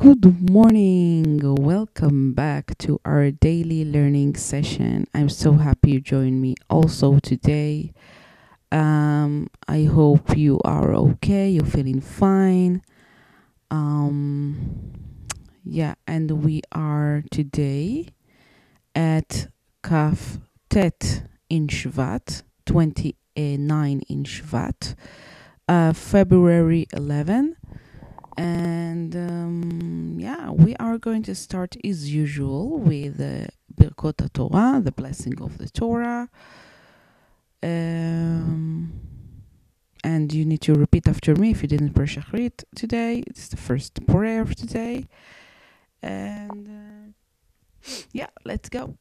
[0.00, 1.40] Good morning.
[1.42, 5.06] Welcome back to our daily learning session.
[5.12, 7.92] I'm so happy you joined me also today.
[8.72, 11.50] Um, I hope you are okay.
[11.50, 12.80] You're feeling fine.
[13.70, 14.94] Um,
[15.66, 18.06] yeah, and we are today
[18.94, 19.48] at
[19.82, 20.38] Kaf
[20.70, 24.94] Tet in Shvat, 29 in Shvat,
[25.68, 27.56] uh, February 11
[28.39, 34.91] and um, yeah, we are going to start as usual with uh, Birkot Torah, the
[34.91, 36.29] blessing of the Torah.
[37.63, 38.93] Um,
[40.03, 43.23] and you need to repeat after me if you didn't pray Shachrit today.
[43.27, 45.07] It's the first prayer of today.
[46.03, 48.97] And uh, yeah, let's go.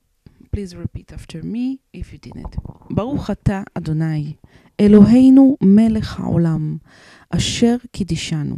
[0.52, 2.56] Please repeat after me if you didn't.
[2.91, 4.34] ברוך אתה, אדוני,
[4.80, 6.79] אלוהינו מלך העולם,
[7.30, 8.57] אשר קידישנו.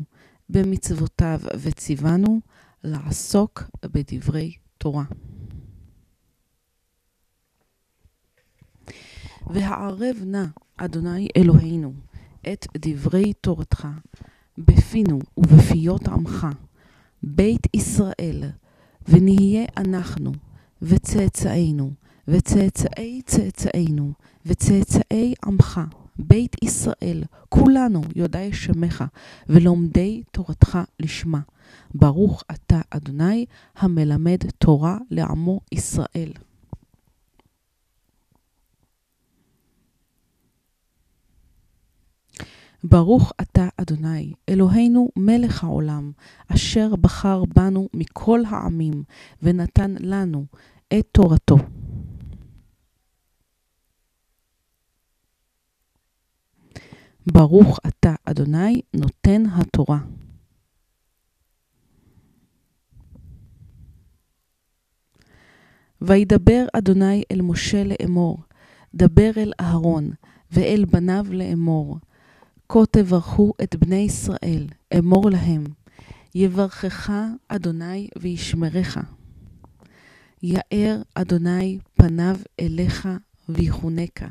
[0.51, 2.39] במצוותיו וציוונו
[2.83, 5.03] לעסוק בדברי תורה.
[9.47, 10.45] והערב נא,
[10.77, 11.93] אדוני אלוהינו,
[12.53, 13.87] את דברי תורתך
[14.57, 16.47] בפינו ובפיות עמך,
[17.23, 18.43] בית ישראל,
[19.07, 20.31] ונהיה אנחנו,
[20.81, 21.91] וצאצאינו,
[22.27, 24.13] וצאצאי צאצאינו,
[24.45, 25.81] וצאצאי עמך,
[26.19, 29.03] בית ישראל, כולנו יודעי שמך,
[29.49, 31.39] ולומדי תורתך לשמה.
[31.93, 33.45] ברוך אתה, אדוני,
[33.75, 36.31] המלמד תורה לעמו ישראל.
[42.83, 46.11] ברוך אתה, אדוני, אלוהינו מלך העולם,
[46.47, 49.03] אשר בחר בנו מכל העמים,
[49.43, 50.45] ונתן לנו
[50.93, 51.57] את תורתו.
[57.33, 59.99] ברוך אתה, אדוני, נותן התורה.
[66.01, 68.37] וידבר אדוני אל משה לאמור,
[68.95, 70.11] דבר אל אהרון
[70.51, 71.97] ואל בניו לאמור,
[72.69, 74.67] כה תברכו את בני ישראל,
[74.97, 75.63] אמור להם,
[76.35, 77.13] יברכך
[77.47, 78.97] אדוני וישמרך.
[80.43, 83.09] יאר אדוני פניו אליך
[83.49, 84.27] ויחונקה.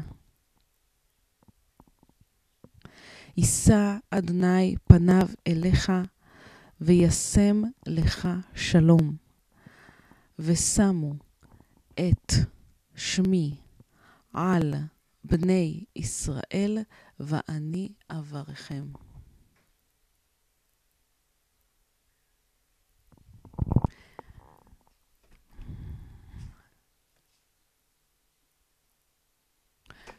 [3.41, 5.93] יישא אדוני פניו אליך,
[6.81, 9.17] וישם לך שלום.
[10.39, 11.15] ושמו
[11.95, 12.33] את
[12.95, 13.57] שמי
[14.33, 14.75] על
[15.25, 16.79] בני ישראל,
[17.21, 18.85] ואני אברכם.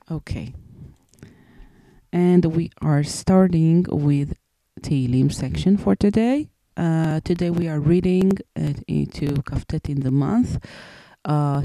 [0.10, 0.71] Okay.
[2.13, 4.35] and we are starting with
[4.81, 6.49] Tehillim section for today.
[6.77, 10.59] Uh, today we are reading uh, into Kaftet in the month,
[11.25, 11.63] uh,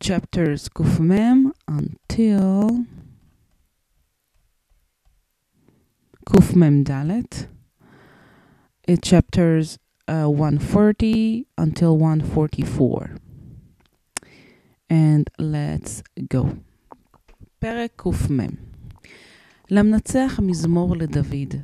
[0.00, 2.84] chapters Kufmem until
[6.26, 7.48] Kufmem Dalet.
[8.86, 9.78] It chapters
[10.08, 13.16] uh, 140 until 144.
[14.88, 16.56] And let's go.
[17.58, 18.69] פרק קמ
[19.71, 21.55] למנצח מזמור לדוד.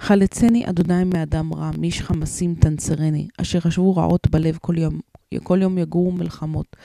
[0.00, 5.00] חלצני אדוני מאדם רע, מאיש חמסים תנצרני, אשר חשבו רעות בלב כל יום,
[5.42, 6.76] כל יום יגורו מלחמות.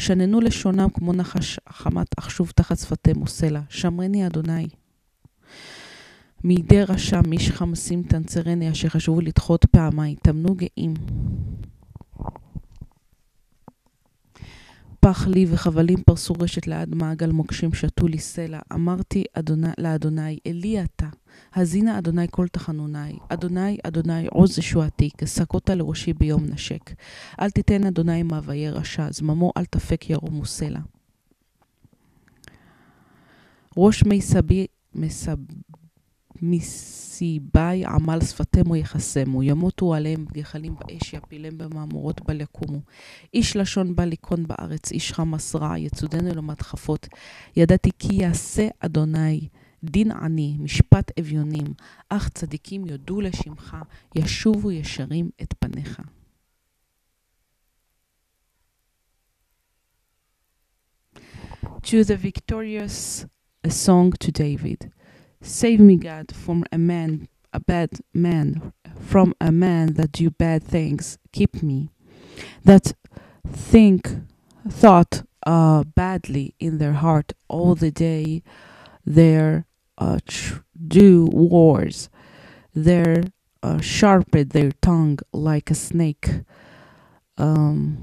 [0.00, 3.60] שננו לשונם כמו נחש חמת, אך שוב תחת שפתיהם עושה לה.
[3.68, 4.68] שמרני אדוני.
[6.44, 10.94] מידי רשע, מאיש חמסים תנצרני, אשר חשבו לדחות פעמיים, טמנו גאים.
[15.04, 18.58] פח לי וחבלים פרסו רשת לעד מעגל מוקשים שתו לי סלע.
[18.72, 21.06] אמרתי אדוני, לאדוני, אלי אתה,
[21.52, 23.18] האזינה אדוני כל תחנוני.
[23.28, 26.90] אדוני, אדוני, עוז ישועתי, כשקות לראשי ביום נשק.
[27.40, 30.80] אל תיתן אדוני מאוויי רשע, זממו אל תפק ירום וסלע.
[33.76, 35.36] ראש מי סבי, מסב...
[36.42, 42.80] מסיבי עמל שפתמו יחסמו, ימותו עליהם גחלים באש, יפילם במאמורות בל יקומו.
[43.34, 47.08] איש לשון בא ליכון בארץ, איש חמס רע, יצודנו למדחפות.
[47.56, 49.48] ידעתי כי יעשה אדוני
[49.84, 51.66] דין עני, משפט אביונים,
[52.08, 53.76] אך צדיקים יודו לשמך,
[54.14, 56.00] ישובו ישרים את פניך.
[61.84, 63.26] To the victorious,
[63.64, 64.80] a song to David.
[65.42, 70.62] Save me, God, from a man, a bad man, from a man that do bad
[70.62, 71.18] things.
[71.32, 71.90] Keep me,
[72.64, 72.94] that
[73.46, 74.08] think,
[74.68, 78.42] thought uh, badly in their heart all the day.
[79.04, 79.66] Their
[79.98, 82.08] uh, tr- do wars,
[82.72, 83.24] their
[83.64, 86.42] uh, sharpen their tongue like a snake,
[87.36, 87.98] um,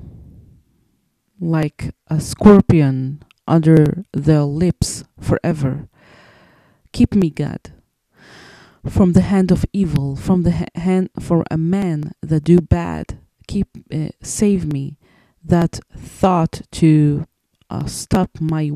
[1.39, 5.87] like a scorpion under their lips forever.
[6.91, 7.71] Keep me, God,
[8.87, 13.19] from the hand of evil, from the ha- hand for a man that do bad.
[13.47, 14.97] Keep, uh, save me,
[15.43, 17.25] that thought to
[17.69, 18.71] uh, stop my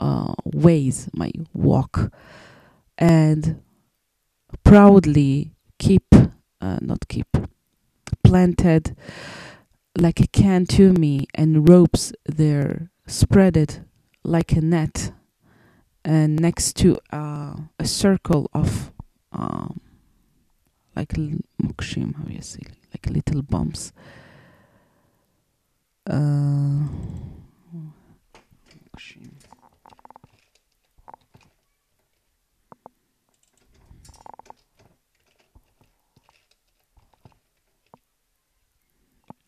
[0.00, 2.12] uh, ways, my walk,
[2.98, 3.60] and
[4.64, 6.04] proudly keep,
[6.60, 7.36] uh, not keep,
[8.22, 8.96] planted
[9.98, 13.80] like a can to me, and ropes there spread it
[14.24, 15.12] like a net,
[16.04, 18.92] and next to uh, a circle of
[19.32, 19.80] um,
[20.96, 21.10] like
[21.62, 22.62] mokshim, how you say,
[22.92, 23.92] like little bumps.
[26.08, 26.86] Uh,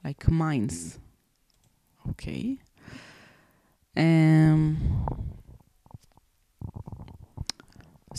[0.04, 0.98] like mines.
[2.10, 2.58] Okay.
[3.96, 4.93] Um,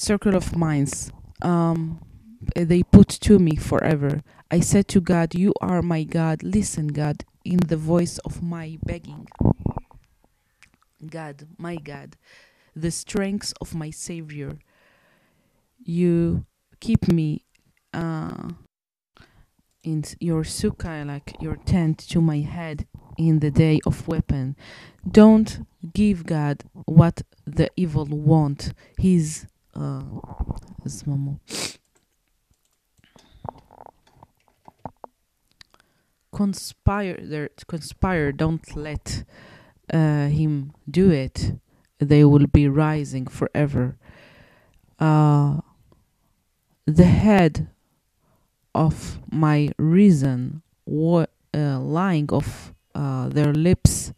[0.06, 1.12] circle of mines.
[1.42, 2.00] Um,
[2.56, 4.22] they put to me forever.
[4.52, 6.44] I said to God, You are my God.
[6.44, 9.28] Listen, God, in the voice of my begging.
[11.18, 12.18] God, my God,
[12.76, 14.60] the strength of my Savior.
[15.84, 16.46] You
[16.80, 17.46] keep me
[17.92, 18.50] uh,
[19.84, 22.86] in your sukkah, like your tent, to my head
[23.18, 24.56] in the day of weapon.
[25.10, 28.74] Don't give God what the evil want.
[29.00, 30.02] He's euh,
[30.86, 31.40] à ce moment.
[36.32, 37.18] Conspire,
[37.66, 39.24] conspire, don't let
[39.94, 41.54] uh, him do it.
[42.00, 43.98] They will be rising forever.
[45.00, 45.62] Uh,
[46.86, 47.70] the head
[48.74, 54.12] of my reason wa- uh, lying of uh, their lips.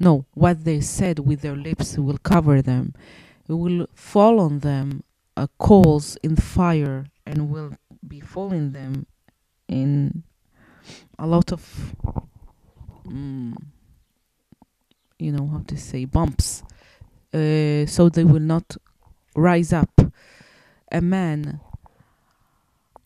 [0.00, 2.94] No, what they said with their lips will cover them
[3.54, 5.02] will fall on them
[5.36, 7.72] uh, coals in fire and will
[8.06, 9.06] be falling them
[9.68, 10.22] in
[11.18, 11.94] a lot of
[13.06, 13.54] mm,
[15.18, 16.62] you know how to say bumps.
[17.32, 18.76] Uh, so they will not
[19.34, 20.00] rise up.
[20.92, 21.60] A man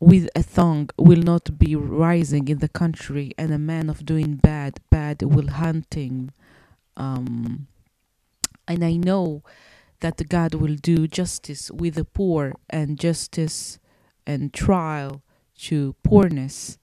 [0.01, 4.37] with a thong will not be rising in the country and a man of doing
[4.37, 6.33] bad bad will hunting
[6.97, 7.67] um
[8.67, 9.43] and i know
[10.00, 13.80] that god will do justice with the poor and justice
[14.26, 15.22] and trial
[15.58, 16.78] to poorness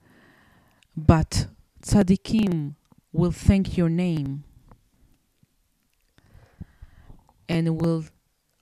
[0.97, 1.47] but
[1.83, 2.75] tzaddikim
[3.13, 4.45] will thank your name
[7.49, 8.05] and will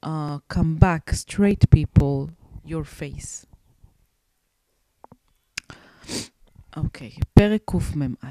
[0.03, 2.31] uh, come back straight people
[2.65, 3.47] your face.
[6.77, 8.31] אוקיי, okay, פרק קמ"א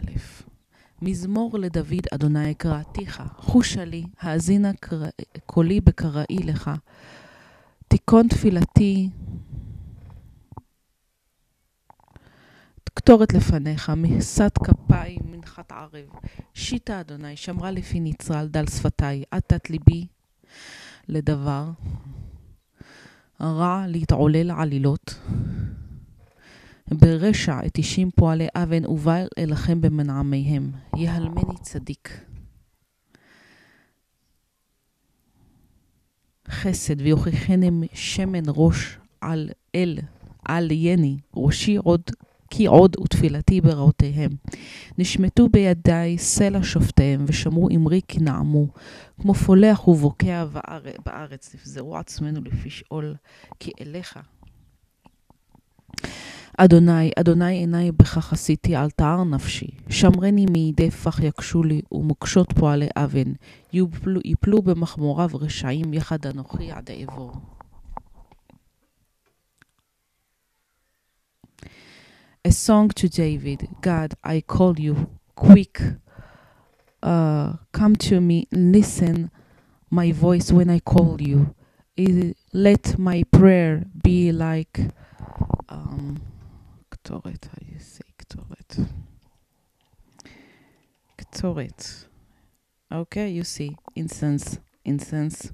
[1.04, 4.70] מזמור לדוד אדוני קראתיך, חושה לי, האזינה
[5.46, 6.70] קולי בקראי לך.
[7.88, 9.08] תיכון תפילתי,
[12.94, 16.08] קטורת לפניך, מכסת כפיים, מנחת ערב.
[16.54, 20.06] שיטה אדוני, שמרה לפי נצרל, דל שפתי, עטת ליבי
[21.08, 21.70] לדבר.
[23.40, 25.14] רע להתעולל עלילות.
[26.90, 30.70] ברשע את אישים פועלי אבן ובא אלחם במנעמיהם.
[30.96, 32.20] יהלמני צדיק.
[36.48, 39.98] חסד ויוכיחני שמן ראש על אל,
[40.44, 42.02] על יני, ראשי עוד
[42.50, 44.30] כי עוד ותפילתי ברעותיהם.
[44.98, 48.66] נשמטו בידי סלע שופטיהם, ושמרו אמרי כי נעמו.
[49.22, 50.44] כמו פולח ובוקע
[51.04, 53.14] בארץ, נפזרו עצמנו לפי שאול,
[53.60, 54.18] כי אליך.
[56.57, 59.69] אדוני, אדוני עיני בך חסיתי, אל תער נפשי.
[59.89, 63.33] שמרני מידי פח יקשו לי, ומוקשות פועלי אבן.
[63.73, 67.31] יפלו, יפלו במחמוריו רשעים, יחד אנוכי עד אעבור.
[72.45, 73.67] a song to David.
[73.81, 75.81] God, I call you quick.
[77.03, 79.29] Uh, come to me, listen
[79.89, 81.53] my voice when I call you.
[81.97, 84.79] It, let my prayer be like
[85.69, 86.21] um
[87.08, 88.88] how you say ktoret?
[91.18, 92.06] Ktoret.
[92.92, 95.52] Okay, you see, incense, incense.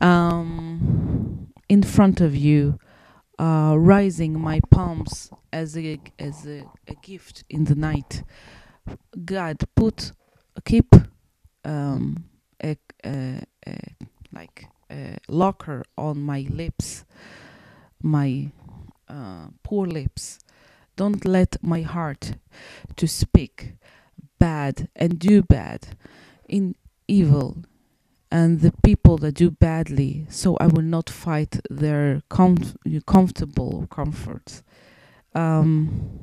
[0.00, 2.78] Um, in front of you,
[3.38, 8.22] uh, rising my palms as a as a, a gift in the night.
[9.24, 10.12] God put
[10.64, 10.94] keep
[11.64, 12.24] um,
[12.62, 13.78] a, a, a
[14.32, 17.04] like a locker on my lips,
[18.02, 18.50] my
[19.08, 20.38] uh, poor lips.
[20.96, 22.34] Don't let my heart
[22.96, 23.74] to speak
[24.38, 25.96] bad and do bad
[26.48, 26.74] in
[27.08, 27.64] evil
[28.32, 32.74] and the people that do badly, so I will not fight their com-
[33.06, 34.62] comfortable comforts.
[35.34, 36.18] Um,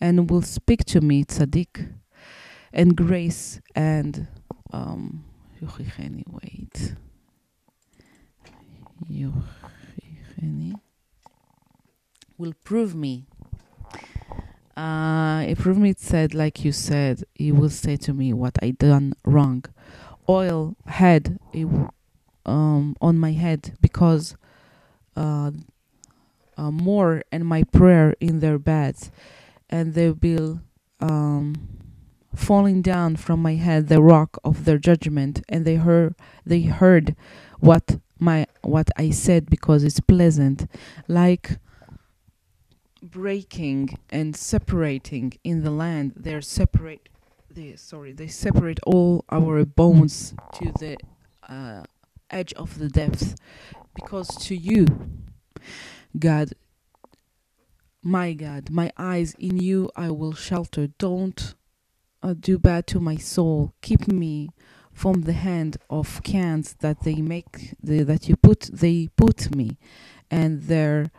[0.00, 1.92] and will speak to me tzaddik
[2.72, 4.28] and grace and
[4.72, 5.24] um,
[6.26, 6.94] wait.
[12.42, 13.24] Will prove me.
[14.76, 18.56] Uh, it prove me it said like you said, he will say to me what
[18.60, 19.64] I done wrong.
[20.28, 21.38] Oil head
[22.44, 24.34] um, on my head because
[25.14, 25.52] uh,
[26.56, 29.12] uh, more and my prayer in their beds,
[29.70, 30.60] and they will
[30.98, 31.54] um,
[32.34, 37.14] falling down from my head the rock of their judgment, and they heard they heard
[37.60, 40.68] what my what I said because it's pleasant,
[41.06, 41.58] like
[43.02, 46.12] breaking and separating in the land.
[46.16, 47.08] They're separate.
[47.50, 50.96] They sorry, they separate all our bones to the
[51.48, 51.82] uh,
[52.30, 53.34] edge of the depth,
[53.94, 54.86] because to you,
[56.18, 56.52] God,
[58.02, 60.86] my God, my eyes in you I will shelter.
[60.98, 61.54] Don't
[62.22, 63.74] uh, do bad to my soul.
[63.82, 64.50] Keep me
[64.92, 69.76] from the hand of cans that they make the, that you put they put me
[70.30, 71.10] and their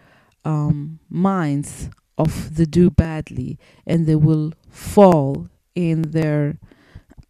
[0.46, 6.58] um, minds of the do badly and they will fall in their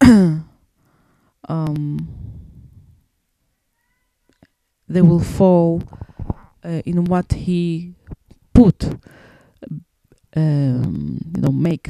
[0.00, 0.44] um,
[4.88, 5.82] they will fall
[6.64, 7.94] uh, in what he
[8.52, 8.84] put
[10.36, 11.88] um, you know make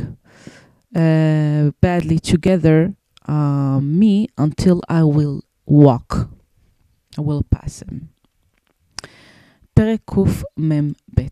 [0.95, 2.95] uh, badly together
[3.27, 6.31] uh, me until I will walk.
[7.17, 8.11] I will pass him.
[9.75, 11.23] פרק קמ"ב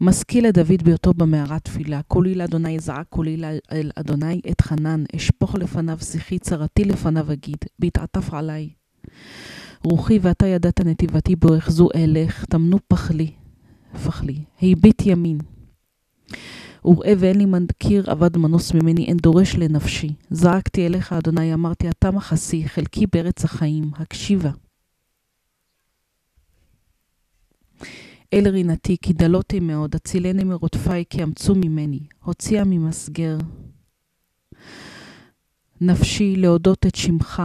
[0.00, 3.42] משכיל לדוד בהיותו במערת תפילה, קולי לאדוני זעק, קולי
[3.72, 8.70] אל אדוני את חנן, אשפוך לפניו שיחי, צרתי לפניו אגיד, בהתעטף עלי.
[9.84, 13.30] רוחי ואתה ידעת נתיבתי בו אחזו אלך, טמנו פחלי,
[14.04, 15.38] פחלי, הביט ימין.
[16.84, 20.14] וראה ואין לי מכיר אבד מנוס ממני, אין דורש לנפשי.
[20.30, 24.50] זעקתי אליך, אדוני, אמרתי, אתה מחסי, חלקי בארץ החיים, הקשיבה.
[28.32, 33.38] אל רינתי, כי דלותי מאוד, הצילני מרודפי, כי אמצו ממני, הוציאה ממסגר.
[35.80, 37.42] נפשי להודות את שמך.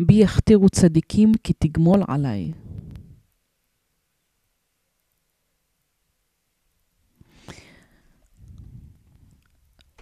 [0.00, 2.52] בי יכתירו צדיקים, כי תגמול עליי.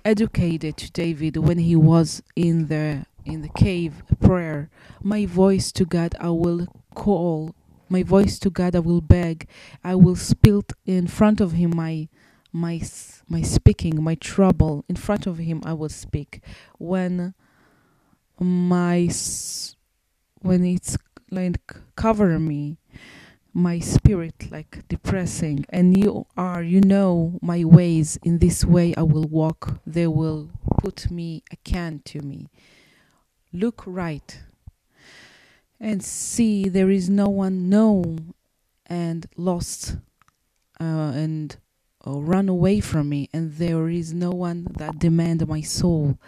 [0.05, 4.71] educated David when he was in the in the cave prayer
[5.03, 7.55] my voice to God I will call.
[7.89, 9.49] My voice to God I will beg.
[9.85, 12.09] I will spill in front of him my
[12.53, 12.81] my
[13.29, 14.85] my speaking my trouble.
[14.89, 16.41] In front of him I will speak.
[16.79, 17.35] When
[18.39, 19.09] my
[20.41, 20.97] when it's
[21.31, 21.61] like
[21.97, 22.79] cover me
[23.55, 25.67] my spirit like depressing.
[25.69, 28.19] And you are you know my ways.
[28.23, 29.81] In this way i will walk.
[29.87, 32.49] They will put me a can to me
[33.53, 34.41] look right
[35.81, 38.35] and see there is no one known
[38.87, 39.97] and lost
[40.81, 41.57] uh, and
[42.07, 46.19] uh, run away from me and there is no one that demand my soul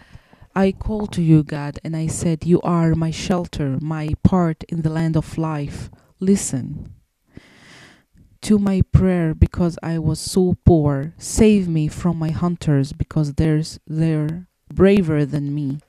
[0.55, 4.81] i call to you god and i said you are my shelter my part in
[4.81, 5.89] the land of life
[6.19, 6.93] listen
[8.45, 11.15] to my prayer because I was so poor.
[11.17, 15.79] Save me from my hunters because there's they're braver than me.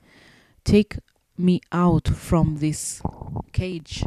[0.65, 0.97] Take
[1.38, 3.02] me out from this
[3.52, 4.04] cage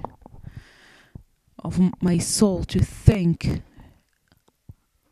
[1.63, 3.61] of my soul to thank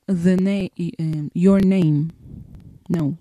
[0.08, 2.12] the name um, your name
[2.90, 3.18] no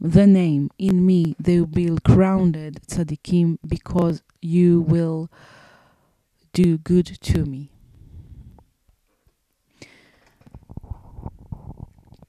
[0.00, 2.54] the name in me they will be crowned
[2.86, 5.30] tzaddikim because you will
[6.52, 7.70] do good to me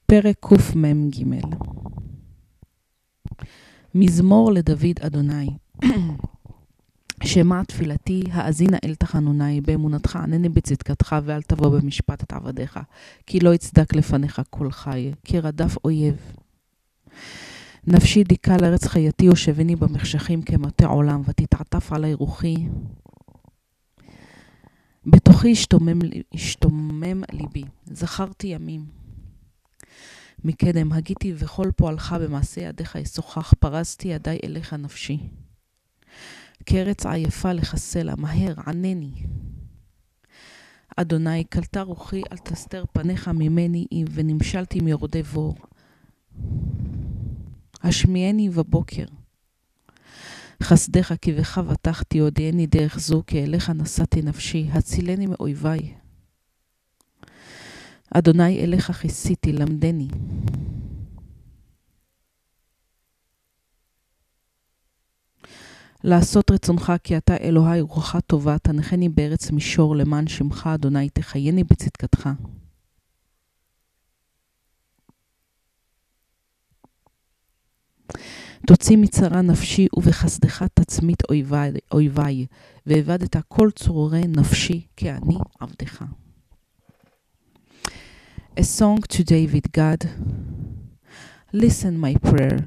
[0.07, 1.23] פרק קמ"ג
[3.95, 5.47] מזמור לדוד אדוני
[7.24, 12.80] שמע תפילתי, האזינה אל תחנוני, באמונתך ענני בצדקתך, ואל תבוא במשפט את עבדיך,
[13.26, 16.16] כי לא יצדק לפניך כל חי, כי רדף אויב.
[17.86, 22.56] נפשי דיכה לארץ חייתי, הושבני במחשכים כמטה עולם, ותתעטף עלי רוחי.
[25.06, 25.98] בתוכי השתומם,
[26.34, 28.84] השתומם ליבי, זכרתי ימים.
[30.44, 35.18] מקדם הגיתי וכל פועלך במעשה ידיך ישוחח, פרסתי ידי אליך נפשי.
[36.66, 39.12] כארץ עייפה לחסלה, מהר, ענני.
[40.96, 45.56] אדוני, קלטה רוחי, אל תסתר פניך ממני, ונמשלתי מיורדי בור.
[47.82, 49.04] השמיעני בבוקר.
[50.62, 55.94] חסדך כי בך בטחתי, הודיעני דרך זו, כי אליך נשאתי נפשי, הצילני מאויביי.
[58.14, 60.08] אדוני אליך כיסיתי, למדני.
[66.04, 72.28] לעשות רצונך כי אתה אלוהי רוחך טובה, תנחני בארץ מישור למען שמך, אדוני, תחייני בצדקתך.
[78.66, 81.56] תוציא מצרה נפשי ובחסדך תצמית אויבי,
[81.92, 82.46] אויבי,
[82.86, 86.04] ואבדת כל צרורי נפשי, כי אני עבדך.
[88.58, 90.00] A song to David God.
[91.52, 92.58] Listen my prayer.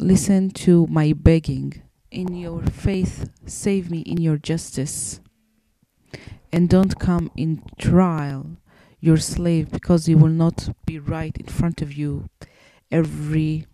[0.00, 1.87] Listen to my begging.
[2.18, 5.20] In your faith, save me in your justice.
[6.52, 8.56] And don't come in trial,
[8.98, 12.28] your slave, because you will not be right in front of you.
[12.90, 13.68] Every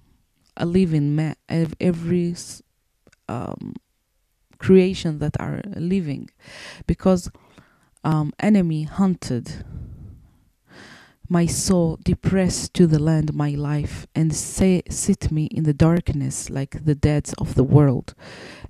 [0.59, 2.37] a living man, every
[3.31, 3.77] um,
[4.59, 6.29] creation that are living,
[6.87, 7.31] because
[8.05, 9.65] um, enemy hunted
[11.29, 16.51] my soul depressed to the land my life and say, sit me in the darkness
[16.51, 18.15] like the dead of the world.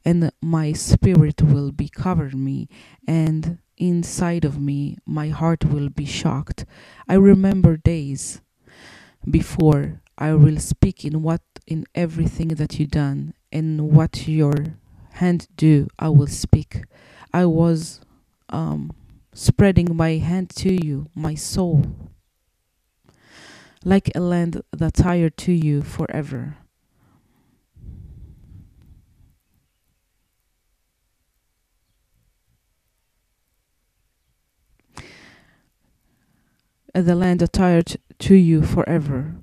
[0.04, 2.68] And my spirit will be covered me
[3.06, 6.64] and inside of me my heart will be shocked.
[7.08, 8.40] I remember days
[9.28, 14.54] before i will speak in what in everything that you done and what your
[15.14, 16.82] hand do i will speak.
[17.32, 18.00] I was
[18.50, 18.92] um,
[19.32, 21.82] spreading my hand to you my soul
[23.84, 26.56] like a land that's hired to you forever.
[36.94, 39.34] The land attired to you forever.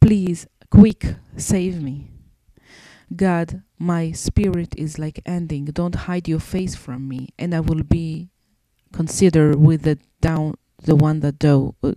[0.00, 2.10] Please, quick, save me.
[3.14, 5.66] God, my spirit is like ending.
[5.66, 8.30] Don't hide your face from me, and I will be
[8.92, 11.92] considered with the down the one that do uh,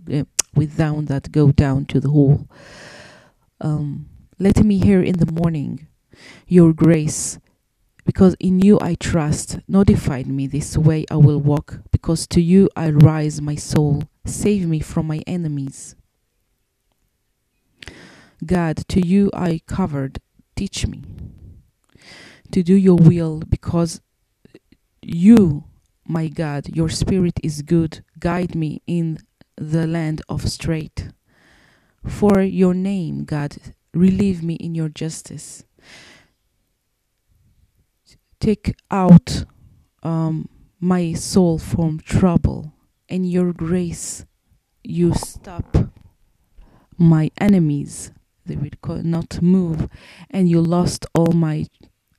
[0.54, 2.48] with down that go down to the hole.
[3.60, 4.08] Um,
[4.38, 5.86] let me hear in the morning
[6.46, 7.38] your grace,
[8.04, 9.58] because in you I trust.
[9.68, 14.04] Notified me this way I will walk, because to you I rise my soul.
[14.24, 15.94] Save me from my enemies.
[18.44, 20.20] God, to you I covered.
[20.56, 21.02] Teach me
[22.50, 24.00] to do your will, because
[25.02, 25.64] you,
[26.06, 28.04] my God, your spirit is good.
[28.18, 29.18] Guide me in
[29.60, 31.10] the land of straight.
[32.06, 33.58] For your name, God,
[33.92, 35.64] relieve me in your justice.
[38.40, 39.44] Take out
[40.02, 40.48] um,
[40.80, 42.72] my soul from trouble,
[43.10, 44.24] and your grace,
[44.82, 45.76] you stop
[46.96, 48.12] my enemies.
[48.46, 49.90] They will not move,
[50.30, 51.66] and you lost all my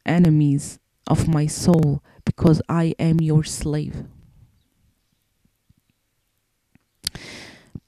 [0.06, 0.78] enemies
[1.08, 4.06] of my soul because I am your slave.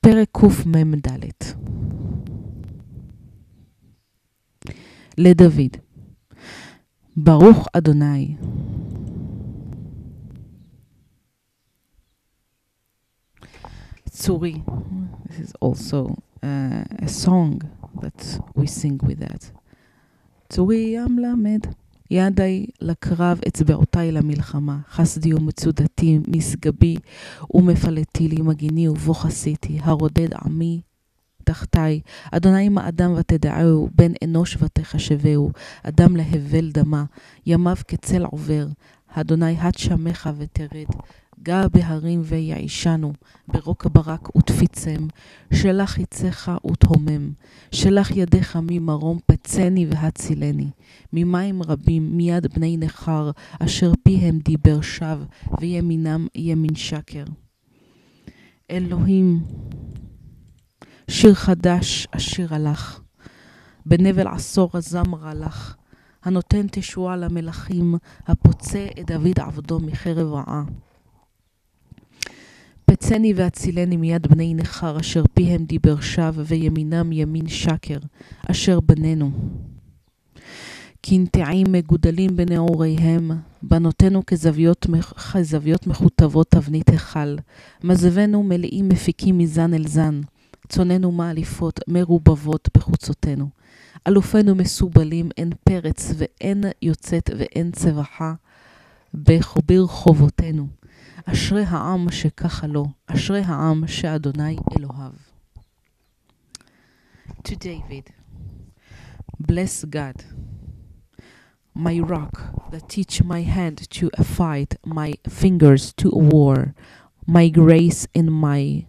[0.03, 1.09] פרק קמ"ד
[5.18, 5.77] לדוד
[7.16, 8.37] ברוך אדוני
[14.09, 14.62] צורי
[15.25, 17.59] this is also uh, a song
[18.01, 19.44] that we sing with that
[20.49, 21.61] צורי המלמד
[22.13, 24.78] ידי לקרב, אצבעותי למלחמה.
[24.89, 26.95] חסדי ומצודתי, משגבי
[27.54, 29.80] ומפלטי לי מגיני ובו חסיתי.
[29.82, 30.82] הרודד עמי
[31.43, 32.02] תחתי.
[32.32, 35.52] אדוני מה אדם ותדעהו, בן אנוש ותחשבהו.
[35.84, 37.04] אדם להבל דמה,
[37.45, 38.67] ימיו כצל עובר.
[39.08, 40.88] אדוני הד שמך ותרד.
[41.39, 43.13] גע בהרים ויעישנו,
[43.48, 45.08] ברוק ברק ותפיצם,
[45.54, 47.32] שלח יצך ותהומם,
[47.72, 50.69] שלח ידיך ממרום פצני והצילני,
[51.13, 55.26] ממים רבים מיד בני נכר, אשר פיהם דיבר שווא,
[55.62, 57.24] וימינם ימין שקר.
[58.72, 59.43] אלוהים,
[61.08, 63.00] שיר חדש אשיר הלך,
[63.86, 65.76] בנבל עשור הזמר הלך,
[66.24, 67.96] הנותן תשועה למלכים,
[68.28, 70.63] הפוצע את דוד עבדו מחרב רעה.
[72.93, 77.97] פצני והצילני מיד בני נכר, אשר פיהם דיבר שווא, וימינם ימין שקר,
[78.51, 79.32] אשר בנינו.
[81.01, 83.32] קנטעים מגודלים בנעוריהם,
[83.63, 84.88] בנותינו כזוויות,
[85.34, 87.36] כזוויות מכותבות תבנית היכל,
[87.84, 90.21] מזבנו מלאים מפיקים מזן אל זן,
[90.69, 93.49] צוננו מאליפות מרובבות בחוצותינו.
[94.08, 98.34] אלופינו מסובלים, אין פרץ ואין יוצאת ואין צבחה.
[99.13, 100.67] ברחובותינו.
[101.25, 105.12] אשרי העם שככה לו, אשרי העם שאדוני אלוהיו.
[107.44, 108.12] To David,
[109.40, 110.25] bless God,
[111.75, 112.35] my rock
[112.71, 116.75] that teach my hand to a fight, my fingers to a war,
[117.27, 118.85] my grace in my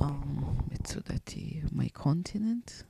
[0.00, 2.84] um, מצודתי, my continent,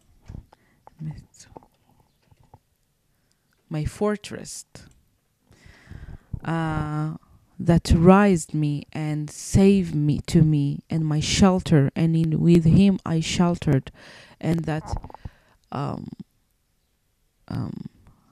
[3.71, 4.65] my fortress,
[6.45, 7.15] uh,
[7.60, 13.00] that raised me and saved me to me and my shelter and in with him
[13.06, 13.92] I sheltered
[14.42, 14.84] and that
[15.72, 16.10] um,
[17.48, 17.88] um,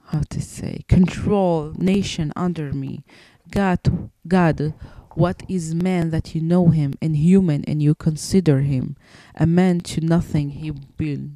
[0.06, 3.04] how to say control nation under me.
[3.50, 4.74] God God
[5.14, 8.96] what is man that you know him and human and you consider him?
[9.36, 11.30] A man to nothing he will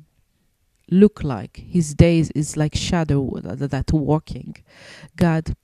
[0.91, 1.59] look like.
[1.59, 4.57] His days is like shadow that, that walking.
[5.17, 5.55] God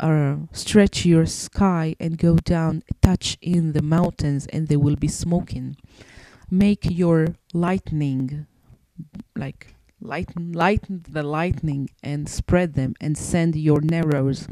[0.00, 5.08] uh, stretch your sky and go down, touch in the mountains, and they will be
[5.08, 5.76] smoking.
[6.50, 8.46] Make your lightning,
[9.36, 14.48] like lighten, lighten the lightning and spread them, and send your narrows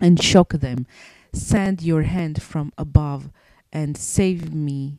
[0.00, 0.86] and shock them.
[1.32, 3.30] Send your hand from above
[3.72, 4.98] and save me.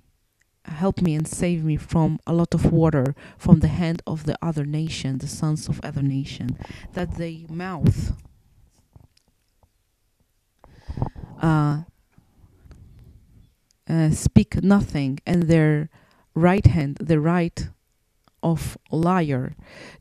[0.65, 4.37] Help me and save me from a lot of water from the hand of the
[4.41, 6.57] other nation, the sons of other nation,
[6.93, 8.13] that they mouth
[11.41, 11.83] uh,
[13.89, 15.89] uh, speak nothing, and their
[16.33, 17.69] right hand, the right
[18.43, 19.55] of liar.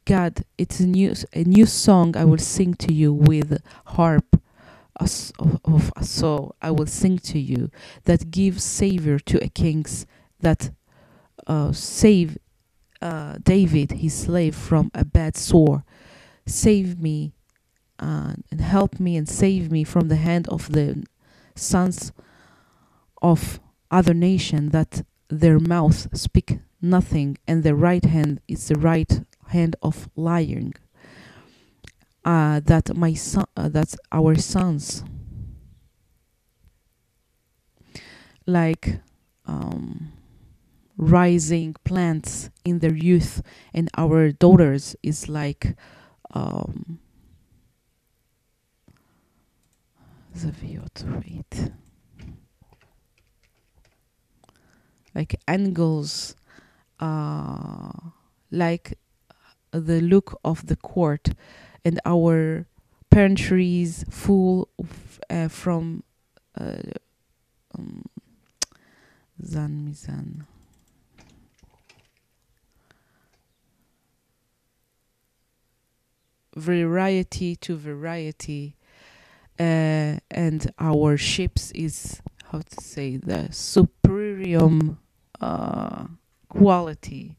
[0.04, 4.40] God, it's a new a new song I will sing to you with harp
[4.98, 5.32] of,
[5.64, 7.70] of so I will sing to you
[8.04, 10.06] that gives savior to a king's
[10.40, 10.70] that
[11.46, 12.38] uh, save
[13.02, 15.84] uh, David his slave from a bad sore.
[16.46, 17.32] Save me
[17.98, 21.04] uh, and help me and save me from the hand of the
[21.56, 22.12] sons
[23.22, 29.20] of other nation that their mouth speak nothing and their right hand is the right
[29.48, 30.74] hand of lying.
[32.24, 35.04] Uh, that my son uh, that our sons
[38.46, 38.98] like
[39.46, 40.12] um,
[40.96, 43.42] rising plants in their youth
[43.72, 45.76] and our daughters is like
[46.32, 46.98] um,
[50.36, 51.70] Zaviot, wait.
[55.14, 56.36] Like angles,
[57.00, 57.90] uh,
[58.50, 58.98] like
[59.70, 61.30] the look of the court,
[61.86, 62.66] and our
[63.10, 64.68] pantries full
[65.30, 66.02] uh, from
[66.60, 66.76] uh,
[67.78, 68.04] um,
[69.42, 70.44] zan mizan.
[76.54, 78.76] Variety to variety
[79.58, 84.68] uh, and our ships is how to say the superior
[85.40, 86.06] uh,
[86.48, 87.36] quality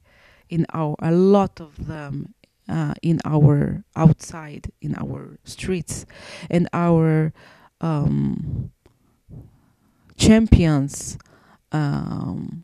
[0.50, 2.34] in our a lot of them
[2.70, 6.06] uh, in our outside in our streets.
[6.50, 7.34] And our
[7.82, 8.72] um,
[10.18, 11.18] champions
[11.72, 12.64] um,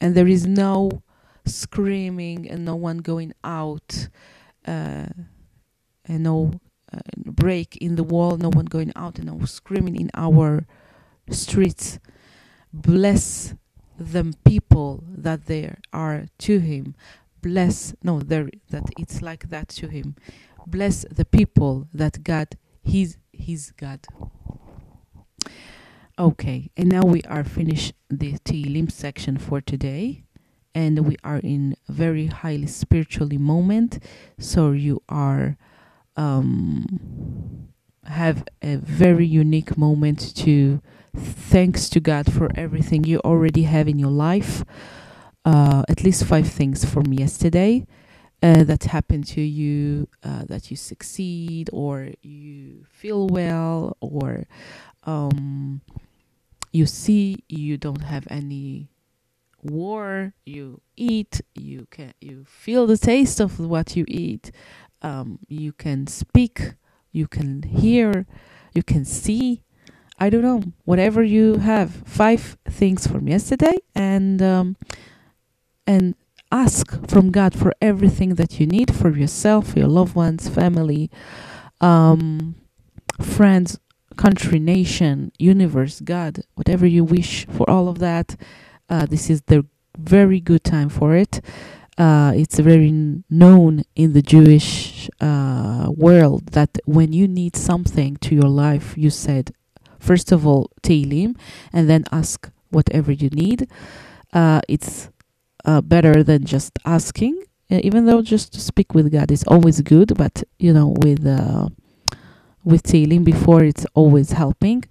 [0.00, 1.02] and there is no
[1.44, 4.08] screaming and no one going out
[4.66, 5.06] uh,
[6.04, 6.60] and no
[6.92, 10.66] Uh, break in the wall, no one going out and no screaming in our
[11.30, 11.98] streets.
[12.72, 13.54] Bless
[13.98, 16.94] them people that there are to him.
[17.42, 20.16] Bless no there that it's like that to him.
[20.66, 24.06] Bless the people that God he's his God.
[26.18, 30.24] Okay, and now we are finished the Tehillim section for today,
[30.74, 34.02] and we are in very highly spiritually moment.
[34.38, 35.56] So you are
[36.18, 37.68] um,
[38.04, 40.82] have a very unique moment to
[41.16, 44.64] thanks to God for everything you already have in your life.
[45.44, 47.86] Uh, at least five things from yesterday
[48.42, 54.44] uh, that happened to you, uh, that you succeed or you feel well or
[55.04, 55.80] um,
[56.72, 58.90] you see you don't have any
[59.62, 64.52] war you eat you can you feel the taste of what you eat
[65.02, 66.74] um, you can speak,
[67.12, 68.26] you can hear,
[68.74, 69.62] you can see.
[70.18, 72.02] I don't know, whatever you have.
[72.04, 74.76] Five things from yesterday, and um,
[75.86, 76.14] and
[76.50, 81.10] ask from God for everything that you need for yourself, your loved ones, family,
[81.80, 82.56] um,
[83.20, 83.78] friends,
[84.16, 88.36] country, nation, universe, God, whatever you wish for all of that.
[88.88, 89.64] Uh, this is the
[89.98, 91.40] very good time for it.
[91.98, 92.92] Uh, it's very
[93.28, 99.10] known in the Jewish uh, world that when you need something to your life, you
[99.10, 99.52] said,
[99.98, 101.36] first of all, Tehillim,
[101.72, 103.68] and then ask whatever you need.
[104.32, 105.10] Uh, it's
[105.64, 110.16] uh, better than just asking, even though just to speak with God is always good,
[110.16, 111.68] but you know, with uh,
[112.64, 114.84] with Tehillim before, it's always helping.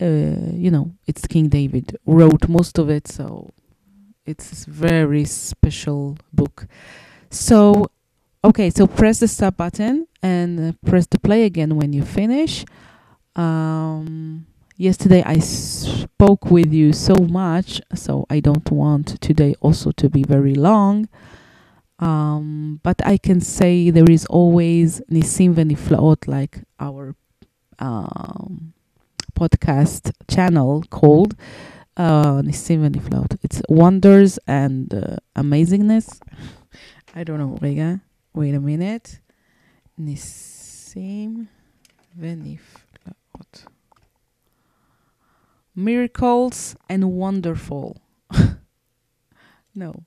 [0.00, 3.50] Uh, you know, it's King David wrote most of it, so
[4.26, 6.66] it's a very special book.
[7.30, 7.90] So,
[8.42, 12.64] okay, so press the stop button and uh, press the play again when you finish.
[13.36, 20.08] Um, yesterday I spoke with you so much, so I don't want today also to
[20.08, 21.08] be very long.
[21.98, 27.14] Um, but I can say there is always Nisim Veniflaot, like our
[27.78, 28.72] um,
[29.38, 31.36] podcast channel called
[31.96, 33.36] uh, Nisim Veniflaot.
[33.42, 36.20] It's wonders and uh, amazingness.
[37.14, 37.58] I don't know.
[37.60, 38.00] Rega,
[38.34, 39.20] wait a minute.
[40.00, 41.48] Nisim
[42.18, 43.66] Veniflaot.
[45.76, 48.00] Miracles and wonderful.
[49.74, 50.04] no.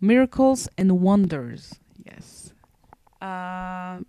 [0.00, 1.74] Miracles and wonders.
[2.04, 2.52] Yes.
[3.20, 4.00] Uh,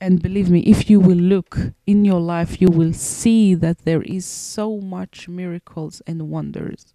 [0.00, 4.02] and believe me, if you will look in your life, you will see that there
[4.02, 6.94] is so much miracles and wonders.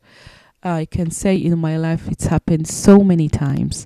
[0.64, 3.86] I can say in my life it's happened so many times.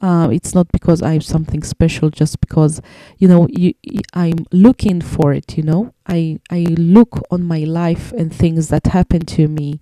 [0.00, 2.80] Uh, it's not because I have something special, just because
[3.18, 3.74] you know you,
[4.14, 5.56] I'm looking for it.
[5.56, 9.80] You know, I I look on my life and things that happen to me,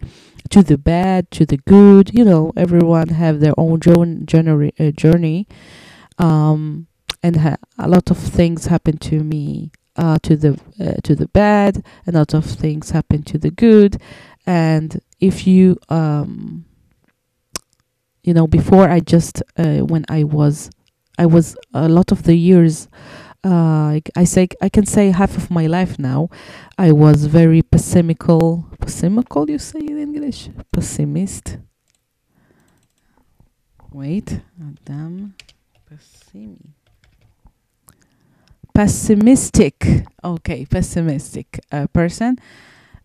[0.50, 2.12] to the bad, to the good.
[2.14, 4.72] You know, everyone have their own journey.
[4.78, 5.48] Uh, journey.
[6.18, 6.86] Um,
[7.22, 11.28] and ha- a lot of things happen to me uh, to the uh, to the
[11.28, 14.00] bad a lot of things happen to the good
[14.46, 16.64] and if you um
[18.22, 20.70] you know before i just uh, when i was
[21.18, 22.88] i was a lot of the years
[23.44, 26.28] uh, I, say I can say half of my life now.
[26.78, 28.70] I was very pessimical.
[28.78, 30.48] Pessimical, you say in English?
[30.70, 31.58] Pessimist.
[33.90, 35.34] Wait, Adam,
[35.88, 36.81] pessimist
[38.74, 39.86] pessimistic
[40.24, 42.38] okay pessimistic uh, person.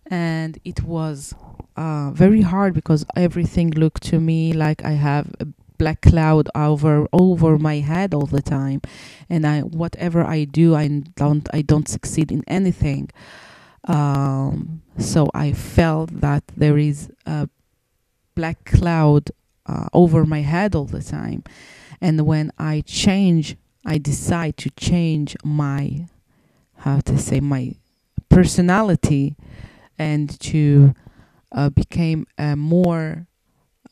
[0.09, 1.35] And it was
[1.75, 7.07] uh, very hard because everything looked to me like i have a black cloud over
[7.13, 8.81] over my head all the time.
[9.29, 13.09] And i whatever i do i don't i don't succeed in anything.
[13.87, 17.49] Um, so i felt that there is a
[18.35, 19.31] black cloud
[19.65, 21.43] uh, over my head all the time.
[22.01, 23.55] And when i change
[23.87, 26.07] I decide to change my
[26.79, 27.73] how to say my
[28.29, 29.35] personality
[29.97, 30.93] and to
[31.53, 33.27] uh, become a more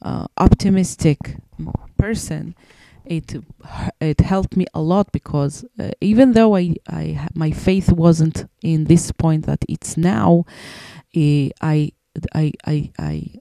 [0.01, 1.37] uh, optimistic
[1.97, 2.55] person.
[3.05, 3.35] It
[4.01, 8.85] it helped me a lot because uh, even though I, I my faith wasn't in
[8.85, 10.45] this point that it's now
[11.15, 11.91] eh, I
[12.33, 13.35] I I, I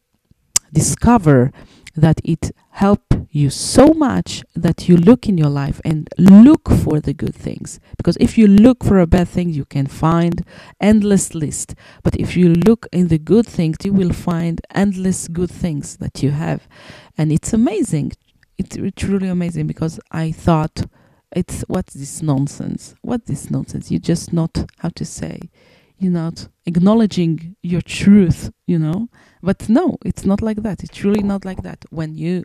[0.72, 1.50] discover
[1.96, 7.00] that it help you so much that you look in your life and look for
[7.00, 7.80] the good things.
[7.96, 10.44] Because if you look for a bad thing you can find
[10.80, 11.74] endless list.
[12.02, 16.22] But if you look in the good things you will find endless good things that
[16.22, 16.66] you have.
[17.16, 18.12] And it's amazing.
[18.58, 20.86] It's truly amazing because i thought
[21.34, 22.94] it's what's this nonsense?
[23.02, 23.90] What this nonsense?
[23.90, 25.40] You just not how to say
[25.98, 29.08] you're not acknowledging your truth you know
[29.44, 30.82] but no it's not like that.
[30.82, 31.84] It's really not like that.
[31.90, 32.44] When you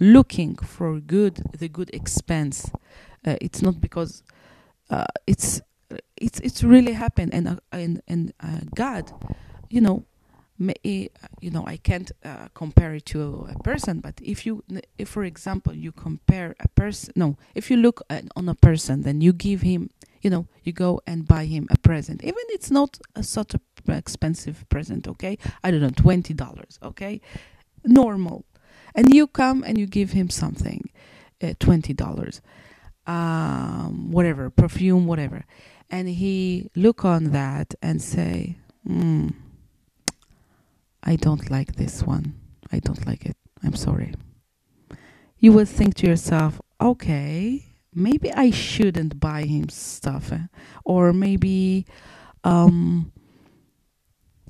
[0.00, 2.70] looking for good the good expense
[3.26, 4.22] uh, it's not because
[4.90, 5.60] uh, it's
[6.16, 7.32] it's it's really happened.
[7.32, 9.12] And uh, and and uh, god
[9.70, 10.04] you know
[10.58, 11.08] may, eh,
[11.40, 14.62] you know i can't uh, compare it to a person but if you
[14.98, 19.02] if for example you compare a person no if you look at, on a person
[19.02, 19.90] then you give him
[20.24, 22.24] you know you go and buy him a present.
[22.24, 23.60] Even it's not a, such a
[23.92, 25.38] expensive present okay?
[25.62, 27.20] I don't know $20 okay?
[27.84, 28.44] Normal.
[28.94, 30.90] And you come and you give him something
[31.42, 32.40] uh, $20
[33.06, 35.44] um, whatever perfume whatever.
[35.90, 38.56] And he look on that and say
[38.88, 39.34] mm,
[41.02, 42.34] i don't like this one.
[42.72, 43.36] I don't like it.
[43.62, 44.14] I'm sorry.
[45.38, 50.46] You will think to yourself okay maybe i shouldn't buy him stuff eh?
[50.84, 51.86] or maybe
[52.42, 53.10] um,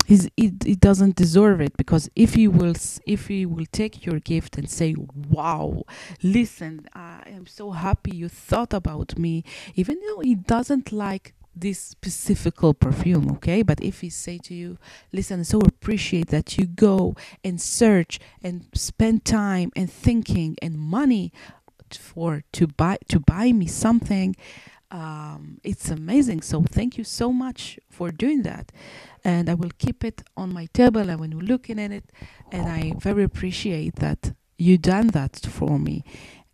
[0.05, 4.19] he's, he, he doesn't deserve it because if he will if he will take your
[4.19, 4.95] gift and say
[5.29, 5.83] wow
[6.23, 9.43] listen i am so happy you thought about me
[9.75, 13.61] even though he doesn't like this specific perfume, okay?
[13.61, 14.77] But if he say to you,
[15.13, 21.31] listen, so appreciate that you go and search and spend time and thinking and money
[21.91, 24.35] for to buy to buy me something,
[24.95, 26.41] um, it's amazing.
[26.41, 28.71] So thank you so much for doing that,
[29.25, 31.09] and I will keep it on my table.
[31.09, 32.05] And when you're looking at it,
[32.49, 36.05] and I very appreciate that you done that for me,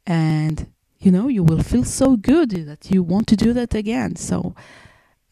[0.08, 0.68] and
[1.00, 4.16] you know you will feel so good that you want to do that again.
[4.16, 4.56] So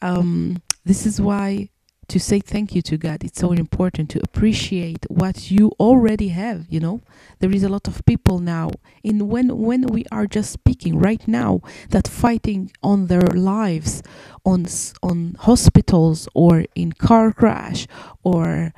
[0.04, 1.69] um, this is why
[2.10, 6.65] to say thank you to God, it's so important to appreciate what you already have.
[6.69, 7.02] You know,
[7.39, 8.72] there is a lot of people now
[9.04, 14.04] in when when we are just speaking right now that fighting on their lives,
[14.43, 14.65] on
[15.02, 17.88] on hospitals or in car crash
[18.24, 18.74] or.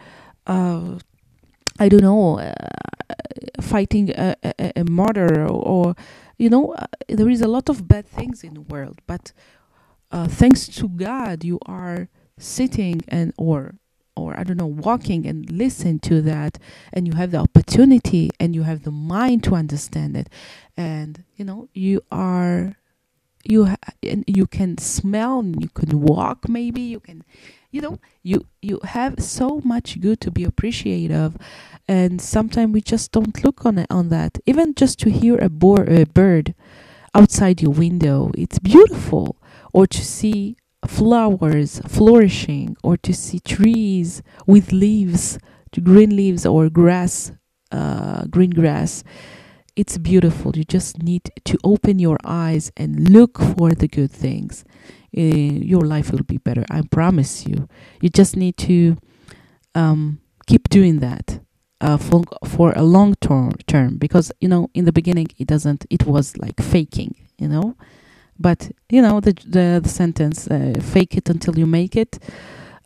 [0.48, 0.98] Uh,
[1.80, 2.54] I don't know, uh,
[3.60, 5.96] fighting a, a, a, murder or,
[6.38, 9.32] you know, uh, there is a lot of bad things in the world, but
[10.12, 13.76] uh, thanks to God, you are sitting and or
[14.16, 16.58] or I don't know, walking and listen to that,
[16.92, 20.30] and you have the opportunity and you have the mind to understand it,
[20.78, 22.76] and you know you are
[23.44, 27.24] you ha- and you can smell, you can walk, maybe you can,
[27.72, 31.38] you know, you you have so much good to be appreciative,
[31.88, 34.38] and sometimes we just don't look on it, on that.
[34.46, 36.54] Even just to hear a, bo- a bird
[37.16, 39.38] outside your window, it's beautiful
[39.74, 45.38] or to see flowers flourishing or to see trees with leaves
[45.72, 47.32] to green leaves or grass
[47.72, 49.04] uh, green grass
[49.76, 50.52] it's beautiful.
[50.56, 54.66] You just need to open your eyes and look for the good things.
[55.16, 57.68] Uh, your life will be better i promise you.
[58.02, 58.98] You just need to
[59.76, 61.42] um, keep doing that
[61.82, 65.86] uh, for for a long term term because you know in the beginning it doesn't
[65.90, 67.76] it was like faking you know
[68.40, 72.20] but you know the the, the sentence uh, fake it until you make it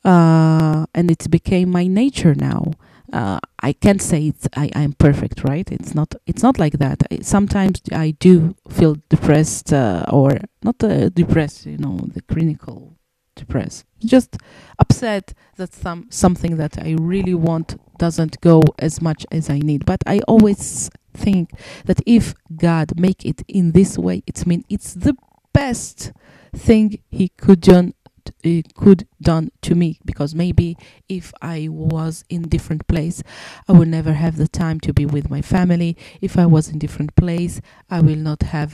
[0.05, 2.71] uh, and it became my nature now.
[3.11, 5.69] Uh, I can't say it's I I'm perfect right?
[5.71, 7.03] It's not it's not like that.
[7.21, 12.97] Sometimes I do feel depressed uh, or not uh, depressed you know the clinical
[13.35, 13.85] depressed.
[14.03, 14.37] Just
[14.79, 19.85] upset that some something that I really want doesn't go as much as I need.
[19.85, 21.51] But I always think
[21.85, 25.15] that if God make it in this way it mean it's the
[25.55, 26.11] best
[26.55, 27.93] thing he could done
[28.41, 29.99] he could done to me.
[30.03, 33.21] Because maybe if I was in different place
[33.67, 35.95] I would never have the time to be with my family.
[36.21, 38.71] If I was in different place I will not have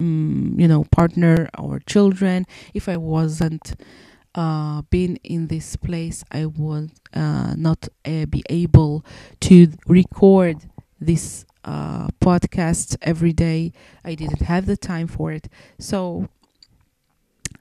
[0.00, 2.46] um, you know partner or children.
[2.74, 3.74] If I wasn't
[4.34, 9.04] uh, been in this place I would uh, not uh, be able
[9.40, 10.56] to record
[11.00, 13.72] this uh, podcasts every day.
[14.04, 15.48] I didn't have the time for it.
[15.78, 16.28] So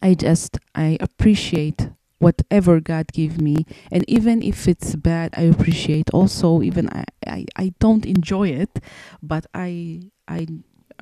[0.01, 1.89] I just I appreciate
[2.19, 7.45] whatever God give me and even if it's bad I appreciate also even I, I,
[7.55, 8.79] I don't enjoy it
[9.21, 10.47] but I I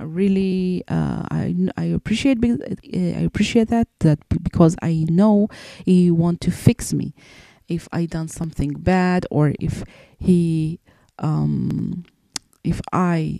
[0.01, 5.47] really uh, I I appreciate I appreciate that that because I know
[5.85, 7.13] he want to fix me
[7.69, 9.83] if I done something bad or if
[10.19, 10.79] he
[11.19, 12.03] um
[12.65, 13.39] if I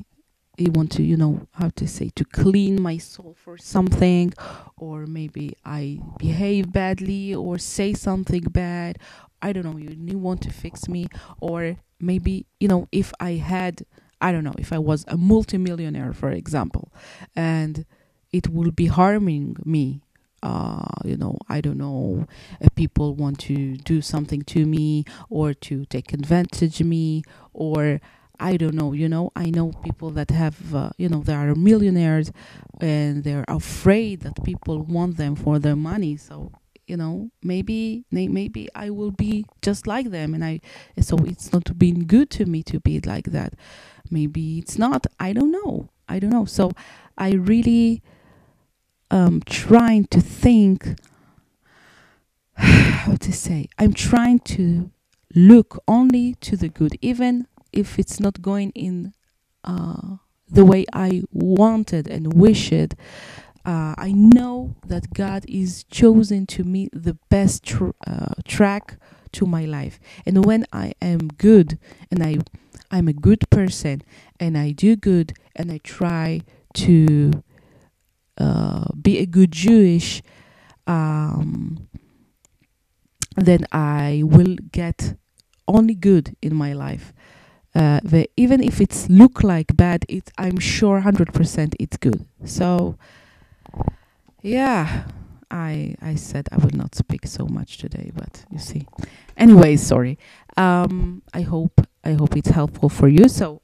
[0.57, 4.33] want to, you know, how to say, to clean my soul for something,
[4.77, 8.99] or maybe I behave badly or say something bad.
[9.41, 11.07] I don't know, you want to fix me,
[11.39, 13.85] or maybe, you know, if I had,
[14.21, 16.91] I don't know, if I was a multimillionaire, for example,
[17.35, 17.85] and
[18.31, 20.01] it will be harming me
[20.43, 22.27] uh, you know, I don't know,
[22.63, 27.99] uh, people want to do something to me or to take advantage of me or
[28.39, 31.55] I don't know, you know, I know people that have, uh, you know, they are
[31.55, 32.31] millionaires
[32.81, 36.17] and they're afraid that people want them for their money.
[36.17, 36.51] So,
[36.87, 40.61] you know, maybe maybe I will be just like them and I
[41.01, 43.53] so it's not been good to me to be like that.
[44.11, 45.07] Maybe it's not.
[45.19, 45.89] I don't know.
[46.07, 46.45] I don't know.
[46.45, 46.71] So
[47.17, 48.03] I really
[49.09, 50.95] um trying to think
[52.55, 53.67] how to say.
[53.77, 54.91] I'm trying to
[55.33, 59.13] look only to the good even if it's not going in
[59.63, 60.17] uh,
[60.49, 62.95] the way I wanted and wished,
[63.65, 68.97] uh, I know that God is chosen to me the best tr- uh, track
[69.34, 69.99] to my life.
[70.26, 71.80] And when I am good
[72.11, 72.38] and I
[72.91, 74.03] I'm a good person
[74.39, 76.41] and I do good and I try
[76.76, 77.43] to
[78.38, 80.21] uh, be a good Jewish,
[80.88, 81.88] um,
[83.36, 85.15] then I will get
[85.67, 87.11] only good in my life
[87.76, 87.99] uh,
[88.38, 92.26] even if it's look like bad, it I'm sure hundred percent it's good.
[92.45, 92.97] So
[94.41, 95.05] yeah,
[95.51, 98.88] I I said I will not speak so much today, but you see.
[99.38, 100.17] Anyway, sorry.
[100.57, 103.28] Um, I hope I hope it's helpful for you.
[103.28, 103.61] So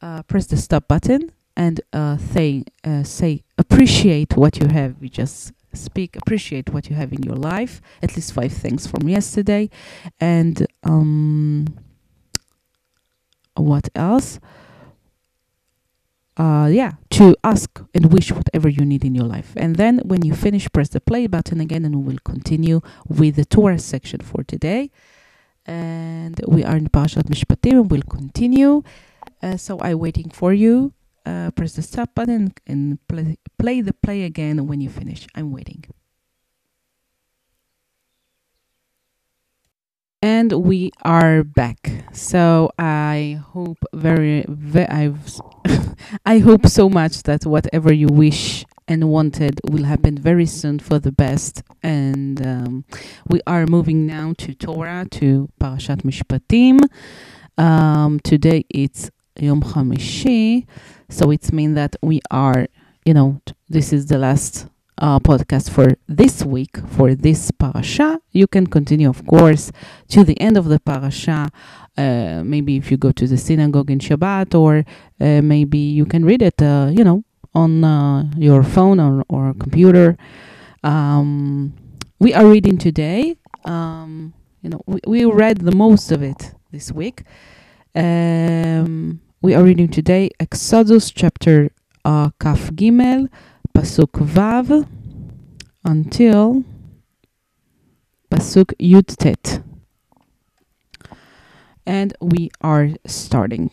[0.00, 5.00] uh, press the stop button and uh, say uh, say appreciate what you have.
[5.00, 7.82] We just speak appreciate what you have in your life.
[8.02, 9.70] At least five things from yesterday,
[10.20, 11.66] and um,
[13.58, 14.40] what else?
[16.38, 19.52] uh, yeah, to ask and wish whatever you need in your life.
[19.56, 23.36] And then when you finish, press the play button again, and we will continue with
[23.36, 24.90] the Torah section for today.
[25.66, 28.82] And we are in Parashat Mishpatim, and we'll continue.
[29.42, 30.92] Uh, so I'm waiting for you.
[31.26, 35.26] Uh, press the stop button and play, play the play again when you finish.
[35.34, 35.84] I'm waiting.
[40.20, 41.92] And we are back.
[42.12, 45.40] So I hope very, very I've,
[46.26, 50.98] I hope so much that whatever you wish and wanted will happen very soon for
[50.98, 51.62] the best.
[51.84, 52.84] And um,
[53.28, 56.80] we are moving now to Torah, to Parashat Mishpatim.
[57.56, 60.66] Um, today it's Yom Hamishi,
[61.08, 62.66] so it means that we are,
[63.04, 64.66] you know, this is the last
[64.98, 68.20] uh, podcast for this week for this parasha.
[68.32, 69.72] You can continue, of course,
[70.08, 71.50] to the end of the parasha.
[71.96, 74.84] Uh, maybe if you go to the synagogue in Shabbat, or
[75.20, 77.24] uh, maybe you can read it, uh, you know,
[77.54, 80.16] on uh, your phone or, or computer.
[80.84, 81.74] Um,
[82.18, 83.36] we are reading today.
[83.64, 87.24] Um, you know, we, we read the most of it this week.
[87.94, 91.70] Um, we are reading today Exodus chapter
[92.04, 93.28] uh, Kaf Gimel,
[93.77, 94.87] Pasuk Vav,
[95.83, 96.63] until
[98.31, 99.61] Pasuk Yud Tet.
[101.85, 103.71] And we are starting.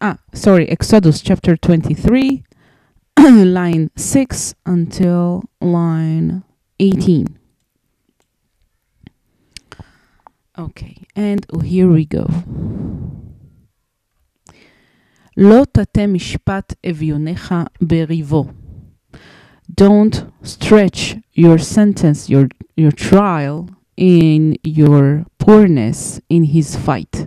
[0.00, 2.42] Ah, sorry, Exodus chapter 23,
[3.18, 6.42] line 6 until line
[6.80, 7.38] 18.
[10.58, 12.26] Okay, and here we go.
[15.36, 18.44] לא תטה משפט אביונך בריבו.
[19.76, 27.26] Don't stretch your sentence, your, your trial, in your poorness, in his fight.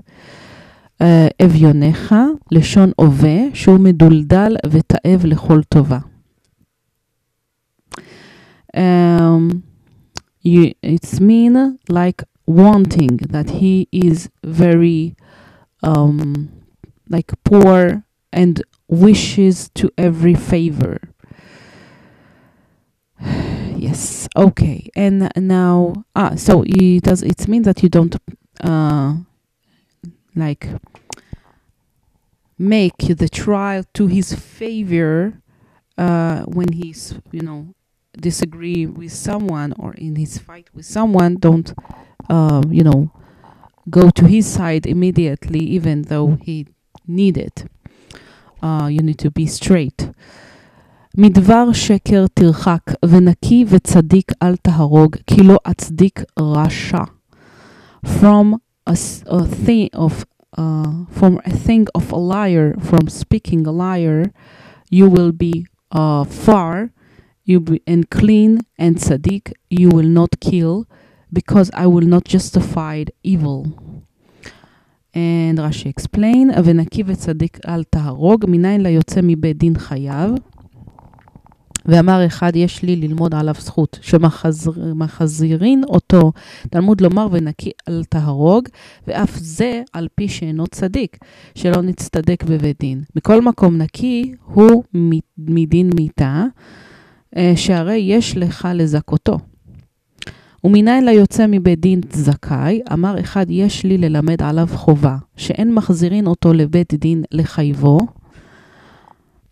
[1.02, 2.16] Uh, אביונך,
[2.52, 6.00] לשון הווה, שהוא מדולדל ותאב לכל טובה.
[8.76, 9.64] Um,
[10.44, 15.16] you, it's mean like wanting that he is very
[15.82, 16.52] um,
[17.10, 18.04] like poor
[18.34, 21.00] and wishes to every favor.
[23.77, 24.89] yes, okay.
[24.97, 27.23] And now, ah, so it does.
[27.23, 28.17] It means that you don't,
[28.63, 29.17] uh,
[30.35, 30.69] like,
[32.59, 35.41] make the trial to his favor,
[35.99, 37.75] uh, when he's, you know,
[38.19, 41.37] disagree with someone or in his fight with someone.
[41.37, 41.73] Don't,
[42.29, 43.11] uh, you know,
[43.89, 46.67] go to his side immediately, even though he
[47.07, 47.65] need it.
[48.63, 50.11] Uh, you need to be straight.
[51.20, 57.04] מדבר שקר תרחק, ונקי וצדיק אל תהרוג, כי לא אצדיק רשע.
[58.06, 58.56] From
[58.90, 60.26] a, s- a thing of
[60.58, 60.62] uh,
[61.20, 64.22] from a thing of a liar, from speaking a liar,
[64.92, 65.54] you will be
[65.92, 66.76] uh, far,
[67.50, 68.52] you be and clean
[68.84, 69.46] and tzaddik,
[69.82, 70.76] you will not kill,
[71.38, 73.60] because I will not justify evil.
[75.14, 80.30] And Rashi explain, ונקי וצדיק אל תהרוג, מניין ליוצא מבית דין חייו.
[81.87, 86.33] ואמר אחד, יש לי ללמוד עליו זכות, שמחזירין אותו,
[86.71, 88.69] תלמוד לומר ונקי אל תהרוג,
[89.07, 91.17] ואף זה על פי שאינו צדיק,
[91.55, 93.03] שלא נצטדק בבית דין.
[93.17, 94.83] מכל מקום נקי הוא
[95.39, 96.45] מדין מיתה,
[97.37, 99.39] אה, שהרי יש לך לזכותו.
[100.65, 106.53] ומניין ליוצא מבית דין זכאי, אמר אחד, יש לי ללמד עליו חובה, שאין מחזירין אותו
[106.53, 107.99] לבית דין לחייבו.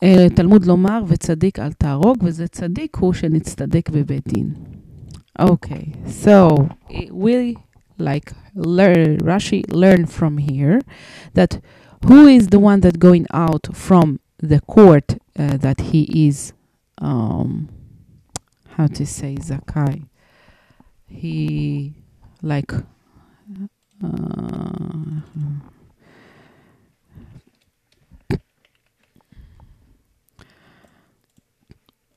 [0.03, 4.53] אה, תלמוד לומר, וצדיק אל תהרוג, וזה צדיק הוא שנצטדק בבית דין.
[5.39, 5.93] Okay,
[6.23, 7.57] so eh, we
[7.97, 10.79] like learn Rashi learn from here
[11.33, 11.59] that
[12.05, 16.53] who is the one that going out from the court uh, that he is
[16.99, 17.69] um
[18.75, 20.05] how to say zakai
[21.07, 21.93] he
[22.41, 22.73] like
[24.03, 25.21] uh,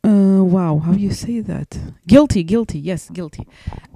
[0.04, 1.78] uh, wow how you say that?
[2.08, 3.48] Guilty guilty yes guilty.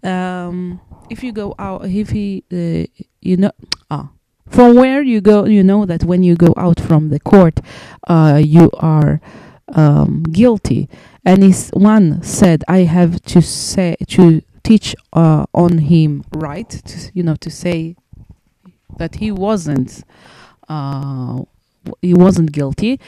[0.04, 0.80] Um
[1.10, 2.86] if you go out if he uh,
[3.22, 3.52] you know
[3.90, 4.10] ah
[4.48, 7.60] from where you go you know that when you go out from the court
[8.08, 9.20] uh you are
[9.74, 10.90] um, guilty,
[11.24, 17.12] and his one said, "I have to say to teach uh, on him right, to,
[17.14, 17.96] you know, to say
[18.98, 20.04] that he wasn't
[20.70, 21.42] uh,
[22.02, 23.00] he wasn't guilty."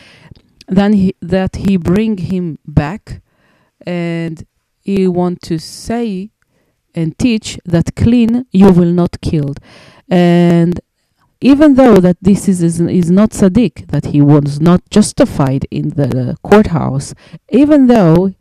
[0.67, 3.21] Then he, that he bring him back,
[3.85, 4.45] and
[4.81, 6.31] he want to say
[6.93, 9.59] and teach that clean you will not killed,
[10.09, 10.79] and
[11.39, 15.89] even though that this is, is, is not tzaddik, that he was not justified in
[15.89, 17.13] the courthouse,
[17.49, 18.33] even though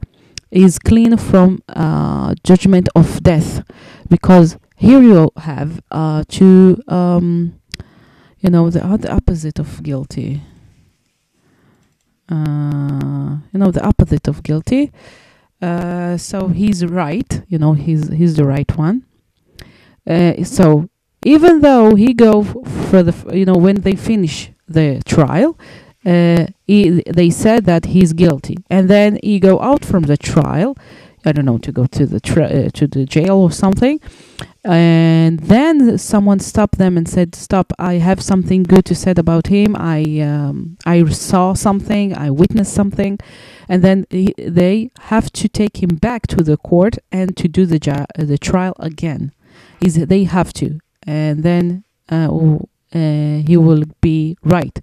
[0.50, 3.62] he's clean from uh, judgment of death,
[4.08, 7.60] because here you have uh, to, um,
[8.40, 10.42] you know, the other opposite of guilty.
[12.28, 14.92] Uh, you know, the opposite of guilty.
[15.62, 17.42] Uh, so he's right.
[17.48, 19.04] You know, he's he's the right one.
[20.06, 20.88] Uh, so
[21.24, 22.44] even though he go
[22.90, 25.58] for the you know when they finish the trial
[26.04, 30.76] uh, he, they said that he's guilty and then he go out from the trial
[31.26, 34.00] i don't know to go to the tri- uh, to the jail or something.
[34.64, 39.46] And then someone stopped them and said stop i have something good to say about
[39.48, 39.76] him.
[39.76, 43.18] I um, i saw something i witnessed something.
[43.68, 47.66] And then he, they have to take him back to the court and to do
[47.66, 49.32] the ja- the trial again.
[49.80, 50.78] Is they have to.
[51.06, 52.28] And then uh,
[52.94, 54.80] uh, he will be right.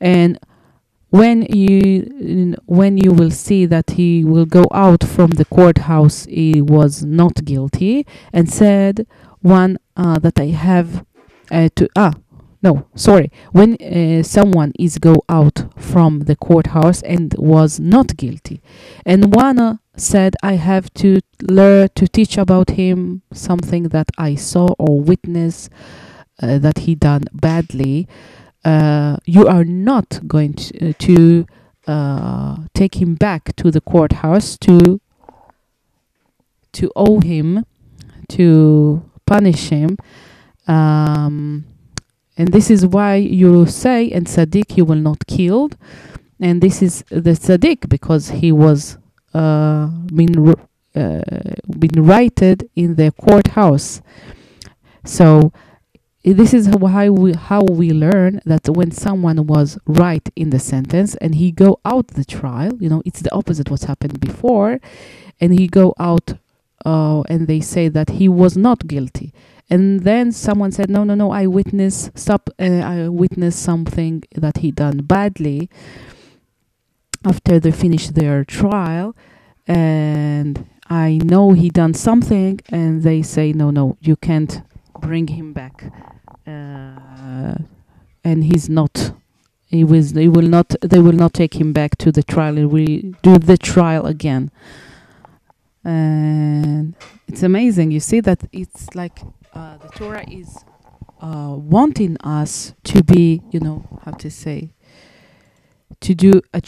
[0.00, 0.38] And
[1.10, 6.62] when you when you will see that he will go out from the courthouse, he
[6.62, 9.06] was not guilty, and said
[9.40, 11.04] one uh, that I have
[11.50, 12.12] uh, to ah
[12.62, 18.62] no sorry when uh, someone is go out from the courthouse and was not guilty.
[19.04, 24.34] And one uh, said i have to learn to teach about him something that i
[24.34, 25.68] saw or witness
[26.42, 28.08] uh, that he done badly
[28.64, 31.46] uh, you are not going to, to
[31.86, 35.00] uh, take him back to the courthouse to
[36.72, 37.64] to owe him
[38.28, 39.96] to punish him
[40.66, 41.64] um,
[42.40, 45.76] and this is why you say, and tzaddik you will not killed.
[46.40, 48.96] And this is the tzaddik because he was
[49.34, 50.54] uh, been
[50.94, 51.20] uh,
[51.78, 54.00] been righted in the courthouse.
[55.04, 55.52] So
[56.32, 61.14] this is why we how we learn that when someone was right in the sentence
[61.16, 64.80] and he go out the trial, you know, it's the opposite what's happened before,
[65.40, 66.34] and he go out
[66.84, 69.32] uh, and they say that he was not guilty.
[69.68, 74.58] And then someone said no no no i witness stop uh, i witness something that
[74.58, 75.70] he done badly
[77.24, 79.14] after they finished their trial
[79.68, 84.62] and i know he done something and they say no no you can't
[85.00, 85.84] bring him back
[86.50, 87.54] uh,
[88.24, 89.12] and he's not
[89.68, 92.70] he was they will not they will not take him back to the trial and
[92.70, 94.50] we do the trial again
[95.84, 96.94] and
[97.28, 99.20] it's amazing you see that it's like
[99.54, 100.64] uh, the Torah is
[101.20, 104.72] uh, wanting us to be, you know, how to say,
[106.00, 106.62] to do a,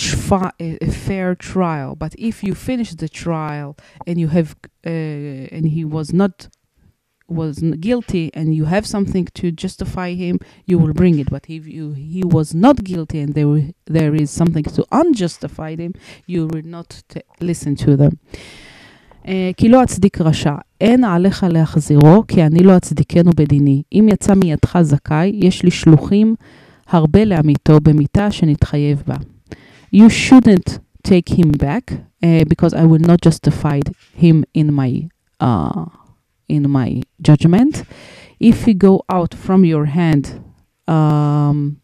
[0.60, 1.94] a fair trial.
[1.94, 3.76] But if you finish the trial
[4.06, 6.48] and you have, uh, and he was not
[7.27, 11.29] was guilty and you have something to justify him, you will bring it.
[11.29, 15.93] But if you he was not guilty and there there is something to unjustify him,
[16.25, 18.15] you will not t- listen to them.
[19.57, 23.83] כי לא אצדיק רשע, אין עליך להחזירו, כי אני לא אצדיקנו בדיני.
[23.93, 26.35] אם יצא מידך זכאי, יש לי שלוחים
[26.87, 29.15] הרבה לעמיתו במיתה שנתחייב בה.
[29.95, 33.79] You shouldn't take him back, uh, because I will not justify
[34.23, 34.91] him in my,
[35.41, 35.85] uh,
[36.52, 37.84] in my judgment.
[38.38, 40.44] If he go out from your hand
[40.86, 41.80] um,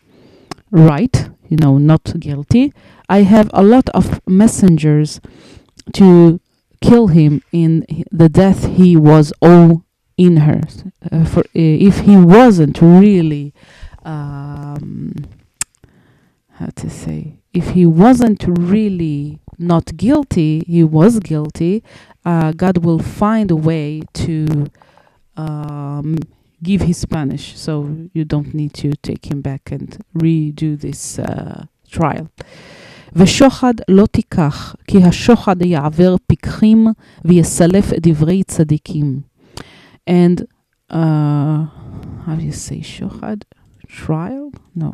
[0.71, 2.73] right, you know, not guilty,
[3.09, 5.21] I have a lot of messengers
[5.95, 6.41] to
[6.81, 9.85] kill him in the death he was all
[10.17, 10.61] in her.
[11.11, 13.55] Uh, for uh, if he wasn't really,
[14.05, 15.15] um,
[16.59, 21.83] how to say, if he wasn't really not guilty, he was guilty
[22.26, 24.68] Uh, God will find a way to
[25.36, 26.18] um,
[26.62, 27.74] give his punish, so
[28.14, 32.28] you don't need to take him back and redo this uh, trial.
[33.16, 36.88] ושוחד לא תיקח, כי השוחד יעבר פיקחים
[37.26, 39.22] ויסלף דברי צדיקים.
[40.10, 40.42] And,
[40.92, 41.66] uh,
[42.26, 43.38] how do you say שוחד?
[43.88, 44.52] Trial?
[44.76, 44.92] No.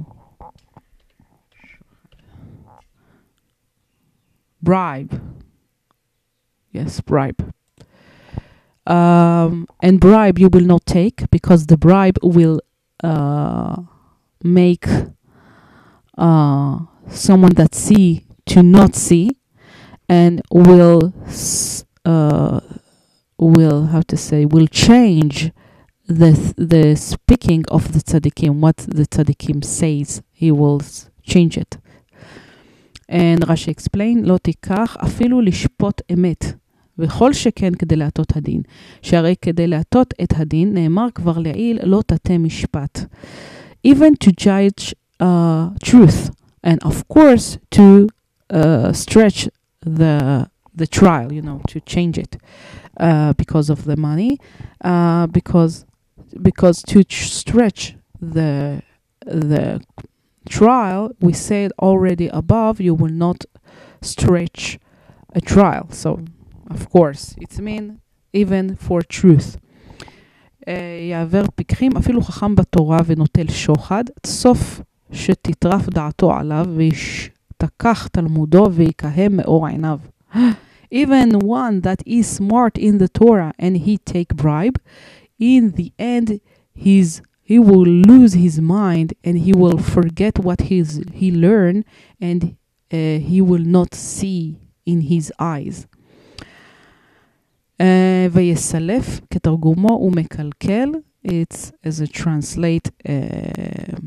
[4.62, 5.14] Bribe.
[6.74, 7.54] Yes, bribe.
[8.86, 12.60] Um, and bribe you will not take because the bribe will
[13.04, 13.82] uh,
[14.44, 14.86] make
[16.18, 19.32] uh, someone that see to not see
[20.08, 22.60] and will s- uh,
[23.38, 25.52] will how to say will change
[26.08, 31.78] the the speaking of the tzaddikim what the tzaddikim says he will s- change it
[33.08, 36.46] and Rashi explain לא תיקח אפילו לשפוט אמת
[37.00, 38.62] וכל שכן כדי להטות הדין
[39.02, 43.00] שהרי כדי להטות את הדין נאמר כבר לעיל לא תטה משפט
[43.88, 46.30] even to judge uh, truth
[46.64, 48.08] and of course to
[48.54, 49.48] uh, stretch
[49.86, 52.34] the the trial you know to change it
[53.00, 54.38] uh, because of the money
[54.84, 55.86] uh, because
[56.50, 57.96] because to ch- stretch
[58.36, 58.82] the
[59.26, 59.66] the
[60.58, 63.40] trial we said already above you will not
[64.02, 64.80] stretch
[65.40, 66.10] a trial so
[66.70, 68.00] of course it's mean
[68.34, 69.58] even for truth
[70.68, 74.82] אה, יעבר פיקחים אפילו חכם בתורה ונוטל שוחד סוף
[75.12, 80.00] שתטרף דעתו עליו וישתכח תלמודו ויקהם מאור עיניו.
[80.92, 84.78] Even one that is smart in the Torah and he take bribe,
[85.40, 86.28] in the end
[86.74, 91.84] he's, he will lose his mind and he will forget what he's, he learned
[92.20, 92.40] and
[92.92, 94.58] uh, he will not see
[94.92, 95.86] in his eyes.
[97.80, 97.84] Uh,
[98.32, 100.92] ויסלף כתרגומו ומקלקל,
[101.28, 104.00] it's as a translate, uh,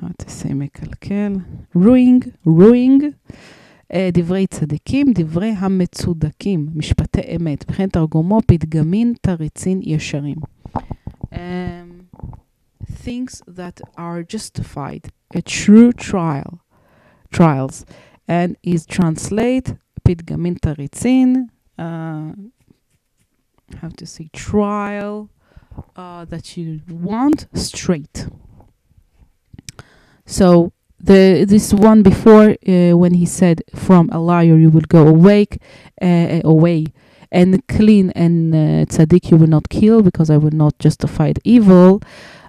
[0.00, 1.32] how to say מקלקל,
[1.76, 3.02] ruing, ruing,
[3.92, 10.36] uh, דברי צדיקים, דברי המצודקים, משפטי אמת, וכן תרגומו פתגמין תריצין ישרים.
[11.32, 11.36] Um,
[13.04, 16.58] things that are justified, a true trial,
[17.32, 17.84] trials,
[18.28, 21.46] and is translate פתגמין תריצין,
[21.77, 22.31] uh,
[23.81, 25.29] how to say trial
[25.95, 28.27] uh, that you want straight.
[30.25, 35.07] So the this one before uh, when he said from a liar you will go
[35.07, 35.61] awake
[36.01, 36.87] uh, away
[37.31, 42.01] and clean and uh, tzaddik you will not kill because I will not justify evil.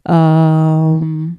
[0.07, 1.39] Um,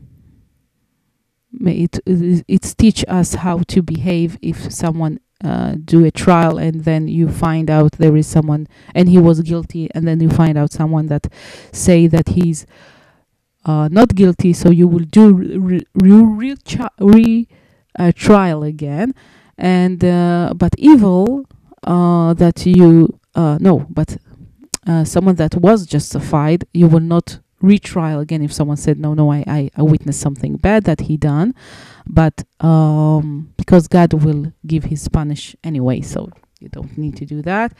[1.65, 7.07] it, it teach us how to behave if someone uh, do a trial and then
[7.07, 10.71] you find out there is someone and he was guilty and then you find out
[10.71, 11.27] someone that
[11.71, 12.65] say that he's
[13.65, 16.55] uh, not guilty so you will do re, re,
[16.99, 17.47] re,
[17.99, 19.13] uh, trial again.
[19.57, 21.45] And uh, but evil
[21.83, 24.17] uh, that you no but
[25.03, 29.43] someone that was justified you will not retrial again if someone said no no I,
[29.47, 31.55] I, I witnessed something bad that he done
[32.09, 36.29] but um, because God will give his punish anyway, so
[36.59, 37.73] you don't need to do that.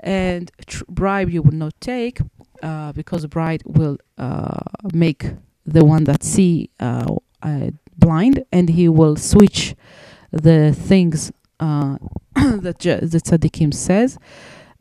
[0.00, 2.20] And tr- bribe you will not take
[2.62, 4.60] uh, because bribe will uh,
[4.92, 5.26] make
[5.64, 9.74] the one that see uh, uh, blind, and he will switch
[10.32, 11.96] the things uh,
[12.34, 14.18] that ju- the tzaddikim says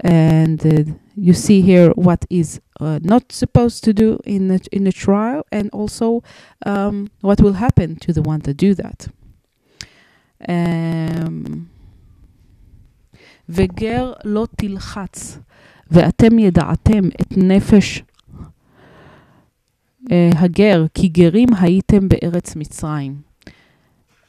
[0.01, 4.85] And uh, you see here what is uh, not supposed to do in the, in
[4.85, 6.23] the trial, and also
[6.67, 9.09] um, what will happen to the one that do that.
[10.49, 11.71] Um,
[13.49, 15.39] וגר לא תלחץ,
[15.91, 18.03] ואתם ידעתם את נפש
[20.03, 23.23] uh, הגר, כי גרים הייתם בארץ מצרים.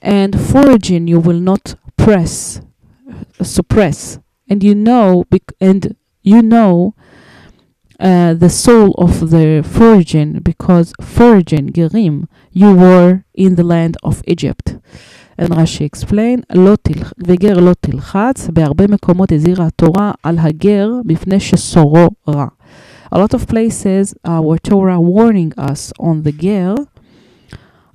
[0.03, 2.61] And foraging you will not press,
[3.41, 4.19] suppress,
[4.49, 6.93] and you know, bec- and you know
[7.99, 14.21] uh, the soul of the foraging because foraging gerim you were in the land of
[14.27, 14.75] Egypt.
[15.38, 17.13] And Rashi explain, לא תלח...
[17.27, 22.47] וגר לא תלחץ, בהרבה מקומות הזהירה התורה על הגר מפני ששורו רע.
[23.13, 26.75] A lot of places our Torah warning us on the ger,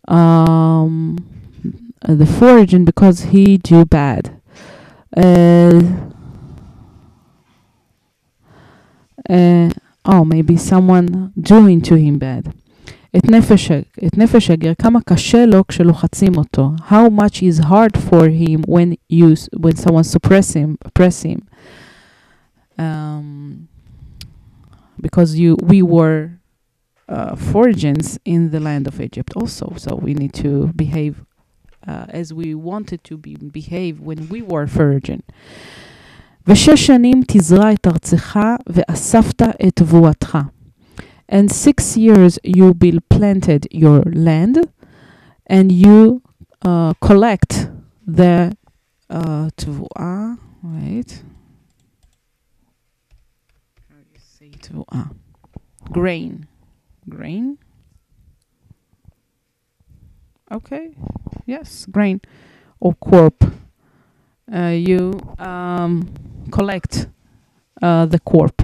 [0.09, 1.18] um,
[2.07, 4.30] the foraging because he do bad.
[5.16, 5.82] Uh,
[9.28, 9.70] uh,
[10.05, 12.51] oh, maybe someone doing to him bad.
[13.16, 13.70] את נפש,
[14.07, 16.70] את נפש הגר, כמה קשה לו כשלוחצים אותו.
[16.88, 21.41] How much is hard for him when you, when someone suppress him, press him.
[22.78, 23.68] Um,
[25.01, 26.30] because you, we were
[27.09, 31.24] uh, foragings in the land of Egypt also, so we need to behave
[31.86, 35.22] uh, as we wanted to be, behave when we were virgin.
[36.47, 38.38] ושש שנים תזרע את ארצך
[38.68, 40.38] ואספת את תבואתך.
[41.32, 44.57] And six years you will planted your land
[45.47, 46.22] and you
[46.64, 47.68] uh, collect
[48.07, 48.53] the
[49.11, 50.26] uh, תבואה,
[50.64, 51.22] wait.
[53.88, 55.03] How do you say תבואה?
[55.93, 56.47] Grain.
[57.09, 57.59] Grain?
[60.53, 60.97] Okay.
[61.47, 62.20] Yes, grain
[62.80, 63.45] or corp.
[64.53, 66.03] uh, you um,
[66.51, 67.07] collect
[67.82, 68.62] uh, the corp.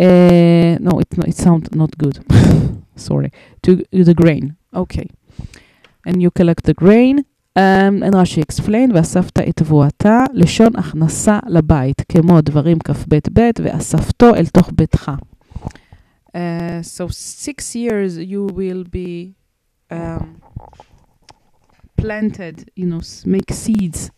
[0.00, 2.16] Uh, no, it it sounds not good.
[2.96, 3.30] Sorry.
[3.64, 4.56] To the grain.
[4.74, 5.06] Okay.
[6.06, 7.16] And you collect the grain.
[7.54, 14.46] Um, and רש"י explained, ואספת את תבואתה, לשון הכנסה לבית, כמו דברים כ"ב-ב, ואספתו אל
[14.46, 15.10] תוך ביתך.
[16.34, 19.34] Uh, so six years you will be
[19.90, 20.40] um,
[21.96, 24.10] planted, you know, s- make seeds uh,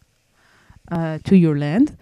[0.92, 1.98] uh, to your land,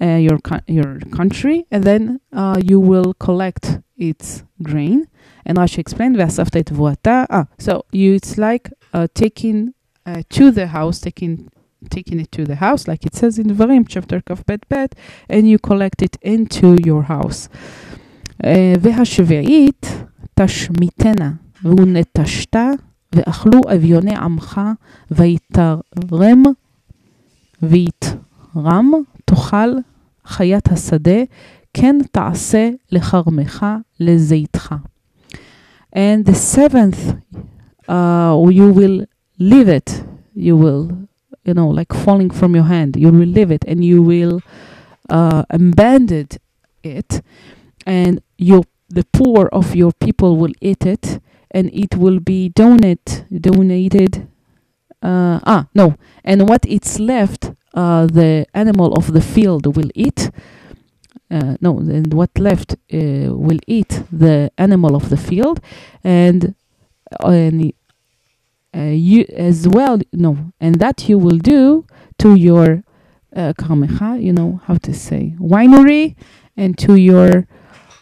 [0.00, 5.06] uh, your co- your country, and then uh, you will collect its grain.
[5.46, 7.26] And Rashi explain versafta et voata.
[7.30, 8.70] Ah, so you it's like
[9.14, 9.74] taking
[10.30, 11.48] to the house, taking
[11.88, 14.94] taking it to the house, like it says in Dvarim chapter of Bet Bet,
[15.28, 17.48] and you collect it into your house.
[18.80, 19.86] והשביעית
[20.34, 21.32] תשמיתנה,
[21.64, 22.56] ונטשת,
[23.12, 24.60] ואכלו אביוני עמך,
[25.10, 26.42] ויתרם
[27.61, 28.91] ויתרם,
[29.25, 29.69] תאכל
[30.25, 31.23] חיית השדה,
[31.73, 33.65] כן תעשה לכרמך,
[33.99, 34.75] לזיתך.
[35.95, 37.15] And the seventh,
[37.87, 39.05] uh, you will
[39.39, 40.03] leave it.
[40.35, 40.91] You will,
[41.45, 42.97] you know, like falling from your hand.
[42.97, 44.41] You will leave it and you will
[45.09, 46.27] uh, abandon
[46.83, 47.21] it.
[47.87, 51.19] And your the poor of your people will eat it,
[51.51, 54.27] and it will be donate donated.
[55.02, 55.96] uh, ah no.
[56.24, 60.30] And what it's left uh, the animal of the field will eat
[61.30, 65.60] uh, no and what left uh, will eat the animal of the field.
[66.04, 66.54] And
[67.22, 67.72] uh, and
[68.76, 70.52] uh, you as well no.
[70.60, 71.86] And that you will do
[72.18, 72.82] to your
[73.34, 76.16] kameha you know how to say winery
[76.56, 77.46] and to your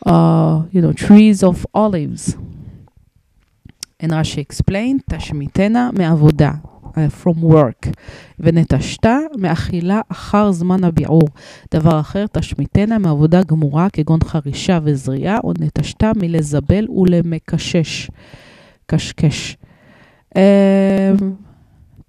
[0.07, 2.37] you know trees of olives.
[4.01, 6.63] And Rashi explained, Tashmitena me'avoda."
[7.24, 7.90] from work,
[8.40, 11.30] ונטשתה מאכילה אחר זמן הביעור.
[11.74, 18.10] דבר אחר, תשמיטנה מעבודה גמורה כגון חרישה וזריעה, או נטשתה מלזבל ולמקשש,
[18.86, 19.58] קשקש.
[20.36, 21.38] Um,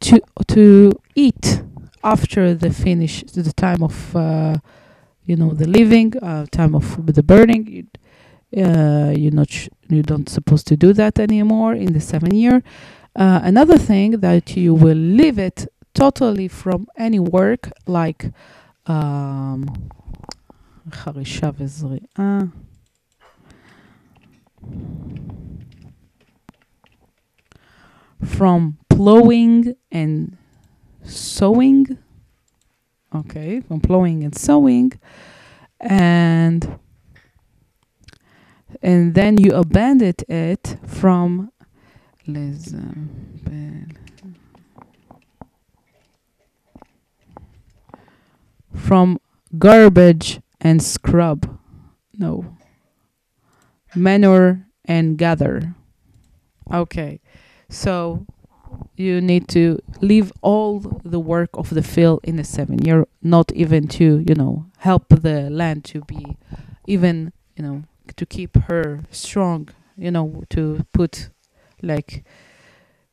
[0.00, 1.62] to, to eat
[2.02, 4.56] after the finish, the time of, uh,
[5.26, 7.84] you know, the living, uh, time of the burning, you,
[8.56, 12.62] uh, you're not, sh- you don't supposed to do that anymore in the seven year.
[13.16, 18.32] Uh, another thing that you will leave it totally from any work like
[18.86, 19.66] um,
[20.90, 22.50] חרישה וזריעה.
[28.22, 30.36] From plowing and
[31.04, 31.98] sowing.
[33.14, 34.92] Okay, from plowing and sowing.
[35.80, 36.78] And
[38.81, 41.51] and then you abandoned it from
[48.73, 49.19] from
[49.57, 51.59] garbage and scrub.
[52.17, 52.57] No.
[53.95, 55.75] Manure and gather.
[56.71, 57.19] Okay.
[57.69, 58.25] So
[58.95, 63.51] you need to leave all the work of the field in the seven you're not
[63.53, 66.37] even to you know help the land to be
[66.85, 67.83] even you know
[68.16, 71.30] to keep her strong, you know, to put
[71.82, 72.24] like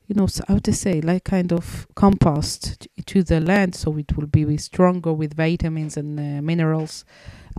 [0.08, 3.98] you know so how to say like kind of compost t- to the land so
[3.98, 7.06] it will be stronger with vitamins and uh, minerals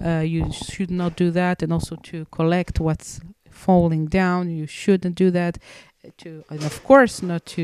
[0.04, 3.20] uh, you should not do that and also to collect what's
[3.50, 5.58] falling down you shouldn't do that
[6.04, 7.62] Uh, to and of course not to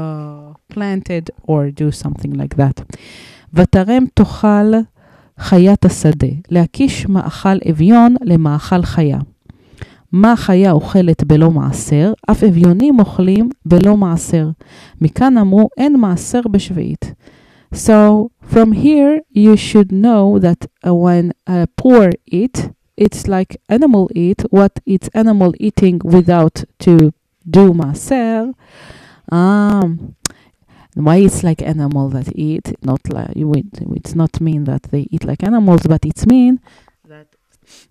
[0.00, 2.76] uh, plant it or do something like that
[3.54, 4.72] ותרם תאכל
[5.39, 9.19] חיית השדה, להקיש מאכל אביון למאכל חיה.
[10.11, 14.49] מה חיה אוכלת בלא מעשר, אף אביונים אוכלים בלא מעשר.
[15.01, 17.13] מכאן אמרו, אין מעשר בשביעית.
[17.73, 24.41] So, from here, you should know that when a poor eat, it's like animal eat,
[24.51, 27.11] what it's animal eating without to
[27.47, 28.45] do מעשר.
[29.31, 30.15] Um,
[30.95, 35.43] why it's like animal that eat, not like, it's not mean that they eat like
[35.43, 36.59] animals, but it's mean
[37.05, 37.27] that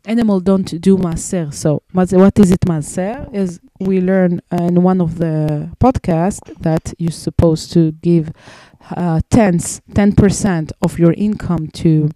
[0.04, 1.52] animal don't do maser.
[1.52, 3.32] So what is it maser?
[3.32, 8.32] Is we learn uh, in one of the podcasts that you're supposed to give
[8.90, 12.10] uh, tenths, ten percent of your income to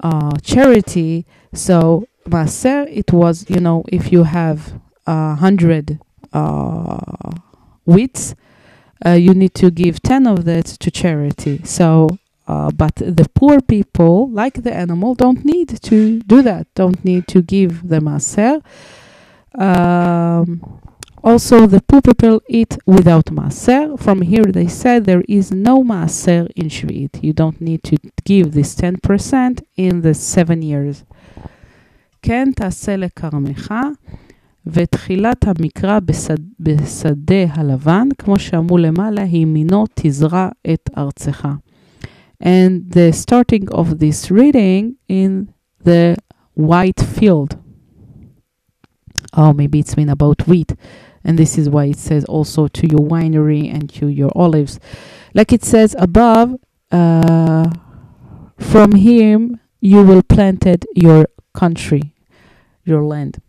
[0.00, 1.26] uh, charity.
[1.52, 6.00] So maser, it was you know if you have a hundred
[6.32, 7.32] uh,
[7.86, 8.34] wheats,
[9.05, 11.61] uh, you need to give ten of that to charity.
[11.63, 16.67] So uh, but the poor people, like the animal, don't need to do that.
[16.75, 18.61] Don't need to give the maser.
[19.59, 20.81] Um,
[21.23, 23.95] Also, the poor people eat without maaser.
[23.99, 27.21] From here, they said there is no maaser in Shvi'it.
[27.21, 31.03] You don't need to give this 10% in the seven years.
[32.23, 33.73] כן תעשה לכרמך,
[34.65, 41.47] ותחילת המקרא בשד, בשדה הלבן, כמו שאמרו למעלה, ימינו תזרע את ארצך.
[42.43, 45.49] And the starting of this reading in
[45.83, 46.15] the
[46.55, 47.57] white field.
[49.33, 50.73] Oh, maybe it's been about wheat.
[51.23, 54.79] And this is why it says also to your winery and to your olives.
[55.35, 56.55] Like it says above,
[56.91, 57.69] uh,
[58.57, 62.15] from him you will planted your country,
[62.83, 63.39] your land.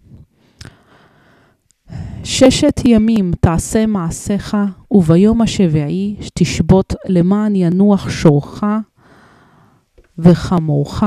[2.23, 4.57] ששת ימים תעשה מעשיך,
[4.91, 8.63] וביום השביעי תשבות למען ינוח שורך
[10.17, 11.03] וחמורך,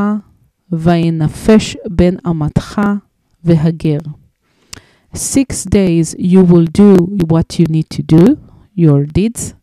[0.72, 2.80] וינפש בן אמתך
[3.44, 3.98] והגר.
[5.14, 6.94] Six days you will do
[7.32, 8.38] what you need to do,
[8.76, 9.54] your deeds,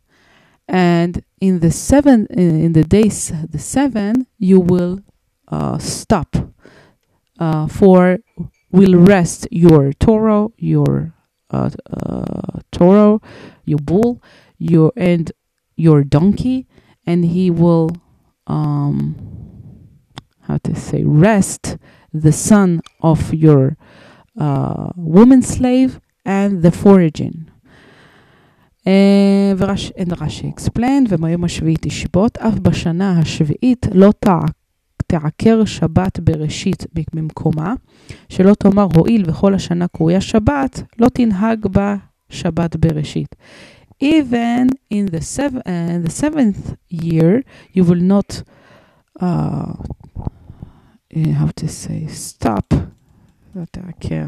[0.67, 2.25] and in the seven
[2.65, 4.99] in the days the seven you will
[5.47, 6.35] uh, stop
[7.39, 8.17] uh, for
[8.70, 11.14] will rest your Torah, your
[11.50, 13.20] uh, uh, Torah,
[13.64, 14.22] your bull,
[14.58, 15.32] your and
[15.76, 16.66] your donkey,
[17.06, 17.90] and he will
[18.46, 19.16] um,
[20.42, 21.76] how to say rest
[22.12, 23.76] the son of your
[24.38, 27.48] uh, woman slave and the foraging.
[28.84, 34.38] Uh, ורש, and רש"י explained, וביום השביעי תשבות, אף בשנה השביעית לא תע,
[35.07, 37.73] תעקר שבת בראשית במקומה,
[38.29, 41.95] שלא תאמר הואיל וכל השנה קרויה שבת, לא תנהג בה
[42.29, 43.35] שבת בראשית.
[44.03, 47.41] Even in the, seven, uh, the seventh year,
[47.73, 48.43] you will not,
[49.19, 49.73] uh,
[51.39, 52.73] how to say, stop
[53.89, 54.27] okay.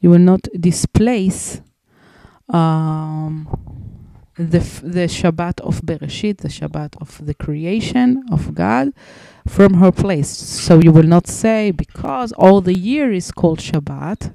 [0.00, 1.60] You will not displace
[2.52, 3.46] um,
[4.38, 8.92] the the Shabbat of Bereshit, the Shabbat of the creation of God,
[9.48, 10.28] from her place.
[10.30, 14.32] So you will not say because all the year is called Shabbat,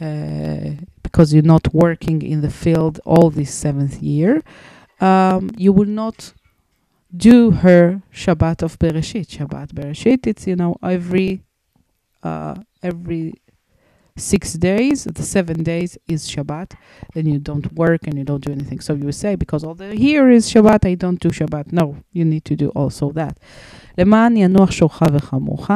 [0.00, 4.42] uh, because you're not working in the field all this seventh year.
[5.00, 6.34] Um, you will not
[7.16, 9.28] do her Shabbat of Bereshit.
[9.28, 11.42] Shabbat Bereshit, it's you know every
[12.22, 13.34] uh, every
[14.19, 16.71] six days, the seven days is Shabbat,
[17.13, 18.79] then you don't work and you don't do anything.
[18.79, 21.73] So you say, because all the here is Shabbat, I don't do Shabbat.
[21.73, 23.37] No, you need to do also that.
[23.97, 25.71] למען ינוח שורך וחמוך,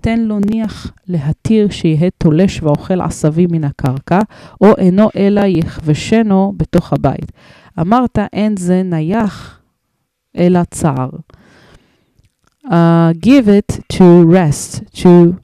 [0.00, 4.18] תן לו ניח להתיר שיהיה תולש ואוכל עשבים מן הקרקע,
[4.60, 7.32] או אינו אלא יכבשנו בתוך הבית.
[7.80, 9.60] אמרת, אין זה נייח
[10.36, 11.10] אלא צער.
[12.64, 15.36] Uh, give it to rest, to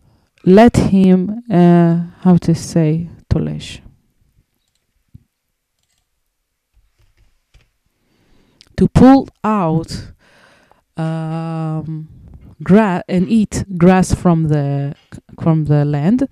[0.45, 3.79] let him, uh, how to say, tolesh.
[8.77, 10.13] To pull out
[10.97, 12.09] um,
[12.61, 14.95] grass and eat grass from the
[15.41, 16.27] from the land,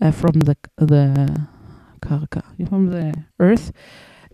[0.00, 1.46] uh, from the the
[2.00, 3.72] karka, from the earth,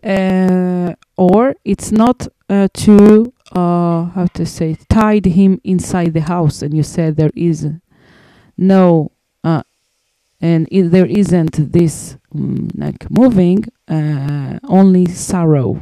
[0.05, 6.63] uh, or it's not uh, to uh, how to say tied him inside the house,
[6.63, 7.67] and you said there is
[8.58, 9.12] no
[9.44, 9.64] uh,
[10.42, 15.80] and it, there isn't this um, like moving uh, only sorrow.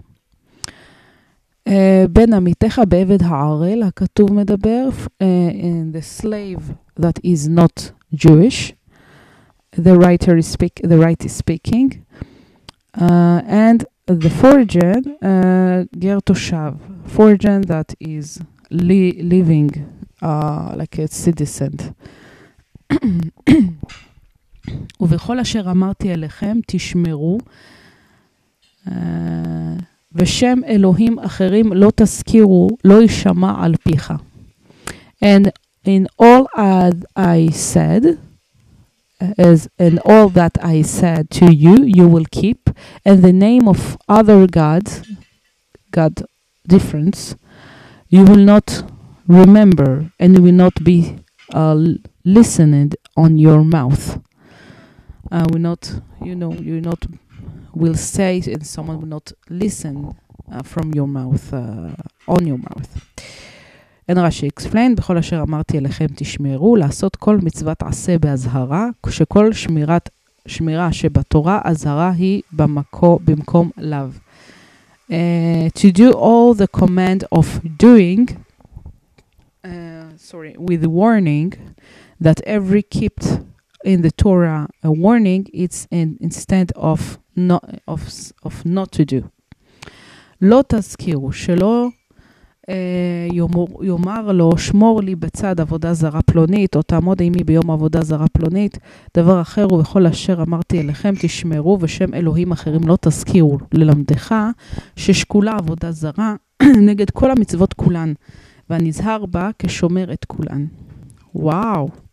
[1.67, 5.23] Uh, בין עמיתך בעבד הערל, הכתוב מדבר, uh,
[5.53, 8.73] in the slave that is not Jewish,
[9.75, 12.05] the writer is speak, the writer is speaking,
[12.99, 16.73] uh, and the foreign, uh, ger toshav,
[17.05, 19.69] foreign that is li- living
[20.21, 21.95] uh, like a citizen.
[25.01, 27.37] ובכל אשר אמרתי אליכם תשמרו,
[28.87, 28.91] uh,
[30.15, 34.13] ושם אלוהים אחרים לא תזכירו, לא יישמע על פיך.
[35.23, 35.51] And
[35.85, 36.45] in all
[37.15, 38.17] I said,
[39.37, 42.69] as in all that I said to you, you will keep,
[43.05, 45.01] and the name of other gods,
[45.91, 46.23] God
[46.67, 47.35] difference,
[48.09, 48.83] you will not
[49.27, 51.17] remember, and will not be
[51.53, 51.77] uh,
[52.25, 54.17] listened on your mouth.
[55.31, 55.83] Uh, will not,
[56.21, 57.05] you know, you not
[57.73, 59.95] will say, and someone will not listen
[60.51, 62.89] uh, from your mouth, uh, on your mouth.
[64.09, 70.09] אין רש"י explain, בכל אשר אמרתי אליכם תשמרו, לעשות כל מצוות עשה באזהרה, כשכל שמירת,
[70.45, 74.07] שמירה שבתורה, אזהרה היא במקו, במקום לאו.
[75.09, 75.13] Uh,
[75.75, 78.27] to do all the command of doing,
[79.65, 79.69] uh,
[80.17, 81.49] sorry, with warning,
[82.20, 83.26] that every kept
[83.84, 88.02] in the Torah a warning, it's in, instead of not, of,
[88.42, 89.22] of not to do.
[90.40, 91.88] לא תזכירו, שלא
[92.68, 98.02] אה, יאמר, יאמר לו, שמור לי בצד עבודה זרה פלונית, או תעמוד עמי ביום עבודה
[98.02, 98.78] זרה פלונית,
[99.16, 104.34] דבר אחר ובכל אשר אמרתי אליכם תשמרו, ושם אלוהים אחרים לא תזכירו, ללמדך
[104.96, 106.34] ששקולה עבודה זרה
[106.88, 108.12] נגד כל המצוות כולן,
[108.70, 110.66] והנזהר בה כשומר את כולן.
[111.34, 112.05] וואו.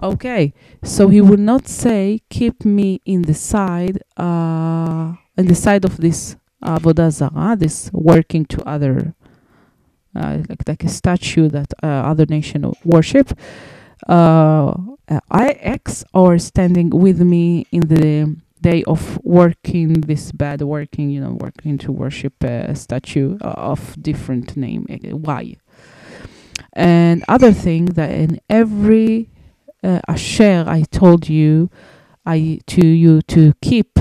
[0.00, 5.84] Okay, so he will not say, keep me in the side, uh, in the side
[5.84, 9.14] of this avodah zara, this working to other
[10.14, 13.32] uh, like, like a statue that uh, other nation worship.
[14.06, 14.74] Uh,
[15.30, 21.20] I X or standing with me in the day of working this bad working, you
[21.20, 25.56] know, working to worship a statue of different name Y.
[26.74, 29.28] And other thing that in every
[29.82, 31.70] uh, asher I told you,
[32.24, 33.98] I to you to keep.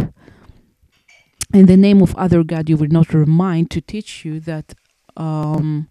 [1.53, 4.73] In the name of other God, you will not remind to teach you that
[5.17, 5.89] um,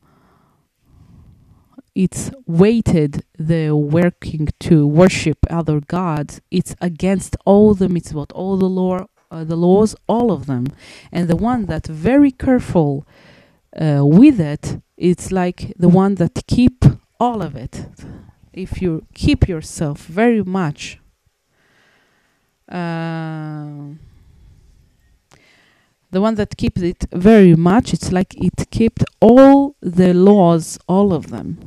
[1.95, 6.41] it's weighted the working to worship other gods.
[6.51, 10.66] It's against all the mitzvot all the law uh, the laws all of them.
[11.12, 13.07] And the one that very careful
[13.78, 16.84] uh, with it it's like the one that keep
[17.18, 17.86] all of it
[18.53, 20.99] if you keep yourself very much
[22.71, 23.65] uh,
[26.11, 31.13] the one that keeps it very much it's like it kept all the laws all
[31.13, 31.57] of them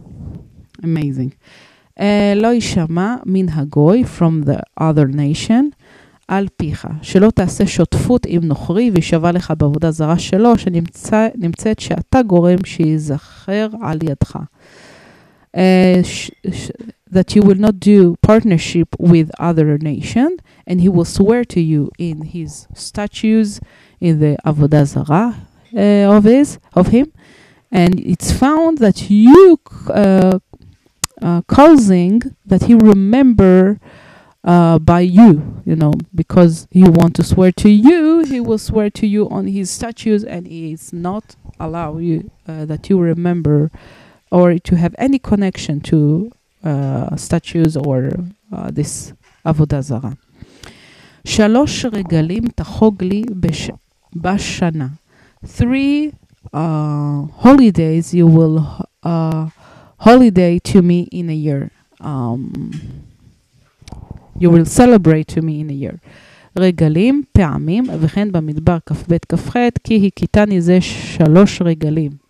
[0.82, 1.32] amazing.
[1.98, 2.02] Uh,
[2.36, 5.74] לא יישמע מן הגוי from the other nation
[6.28, 12.58] על פיך, שלא תעשה שותפות עם נוכרי וישבע לך בעבודה זרה שלו, שנמצאת שאתה גורם
[12.64, 14.38] שייזכר על ידך.
[15.53, 16.01] Uh,
[17.13, 21.91] that you will not do partnership with other nation, and he will swear to you
[21.99, 23.59] in his statues
[24.01, 25.35] in the avodah zara
[25.75, 27.13] uh, of his of him,
[27.71, 30.39] and it's found that you uh,
[31.21, 33.79] uh, causing that he remember
[34.43, 38.89] uh, by you, you know, because he want to swear to you, he will swear
[38.89, 43.71] to you on his statues, and he is not allow you uh, that you remember
[44.32, 46.30] or to have any connection to
[46.64, 48.10] uh, statues or
[48.52, 49.12] uh, this
[49.44, 50.12] avodah zara.
[51.24, 53.70] שלוש רגלים תחוג לי בש...
[54.16, 54.86] בשנה.
[55.44, 56.12] Three
[56.54, 58.58] uh, holidays you will
[59.04, 59.46] uh,
[59.98, 61.70] holiday to me in a year.
[62.00, 62.72] Um,
[64.38, 65.98] you will celebrate to me in a year.
[66.58, 72.21] רגלים, פעמים, וכן במדבר כ"ב כ"ח, כי הכיתני זה שלוש רגלים.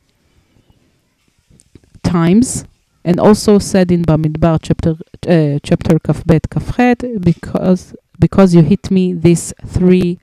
[2.02, 2.64] Times,
[3.04, 4.94] and also said in במדבר chapter,
[5.26, 6.80] uh, chapter כ"ב כ"ח,
[7.20, 10.16] because, because you hit me these three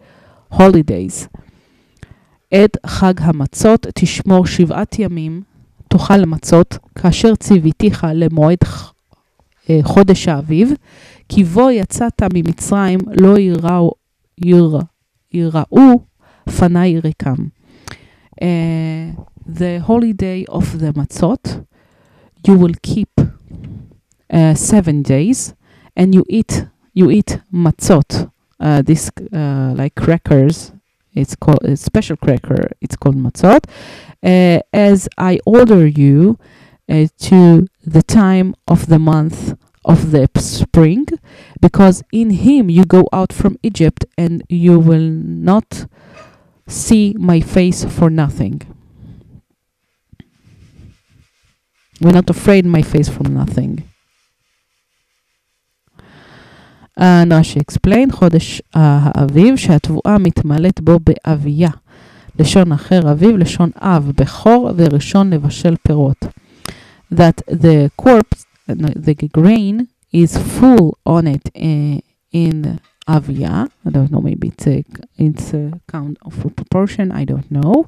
[0.51, 1.27] holidays.
[2.53, 5.41] את חג המצות תשמור שבעת ימים
[5.87, 8.57] תאכל מצות, כאשר ציוויתיך למועד
[9.81, 10.73] חודש האביב,
[11.29, 13.91] כי בו יצאת ממצרים לא יראו,
[14.37, 14.81] ירא,
[15.33, 15.99] יראו
[16.57, 17.35] פניי ריקם.
[18.41, 18.45] Uh,
[19.47, 21.59] the holiday of the matzot,
[22.46, 23.10] you will keep
[24.30, 25.54] uh, seven days,
[25.96, 30.72] and you eat you eat matzot, uh, this uh, like crackers.
[31.14, 32.70] It's called a special cracker.
[32.80, 33.64] It's called matzot,
[34.22, 36.38] uh, as I order you
[36.88, 41.06] uh, to the time of the month of the spring,
[41.60, 45.86] because in him you go out from Egypt and you will not
[46.68, 48.62] see my face for nothing.
[52.01, 53.83] We're not afraid my face from nothing.
[56.97, 61.69] And Rashi explained, חודש uh, האביב, שהתבואה מתמלאת בו באביה.
[62.39, 66.25] לשון אחר אביב, לשון אב, בכור, וראשון לבשל פירות.
[67.13, 71.99] That the corpse, the grain, is full on it uh,
[72.33, 73.67] in avia.
[73.85, 74.83] I don't know, maybe it's a,
[75.17, 77.87] it's a count of proportion, I don't know.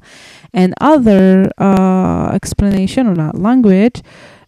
[0.53, 4.01] And other uh, explanation or language,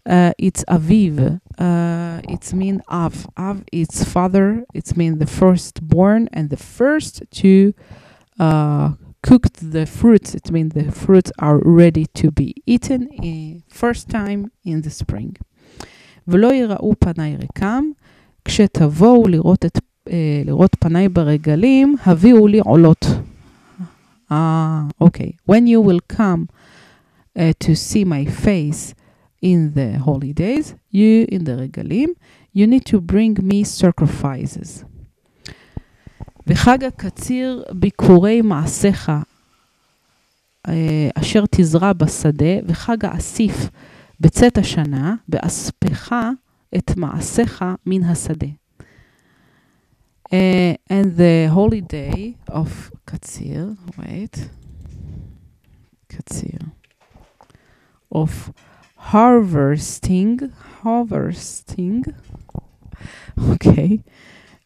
[0.06, 1.40] uh, it's aviv.
[1.58, 3.26] Uh, it's mean av.
[3.36, 4.64] Av, it's father.
[4.72, 7.74] It's mean the firstborn and the first to
[8.38, 8.92] uh,
[9.22, 10.34] cooked the fruits.
[10.34, 15.36] It means the fruits are ready to be eaten in first time in the spring.
[16.28, 17.84] ולא יראו פניי ריקם,
[18.44, 19.80] כשתבואו לראות, את, אה,
[20.45, 23.05] לראות פניי ברגלים, הביאו לי עולות.
[24.29, 25.35] Ah, okay.
[25.45, 26.49] When you will come
[27.37, 28.95] uh, to see my face
[29.41, 32.09] in the holidays, you in the regalim,
[32.53, 34.83] you need to bring me sacrifices.
[36.47, 39.11] וחג הקציר ביקורי מעשיך
[41.15, 43.69] אשר תזרע בשדה, וחג האסיף
[44.19, 46.15] בצאת השנה, באספך
[46.75, 48.47] את מעשיך מן השדה.
[50.35, 54.49] Uh, and the holiday of Katsir, wait,
[56.09, 56.73] Katsir,
[58.11, 58.51] of
[58.97, 62.03] harvesting, harvesting,
[63.51, 64.03] okay,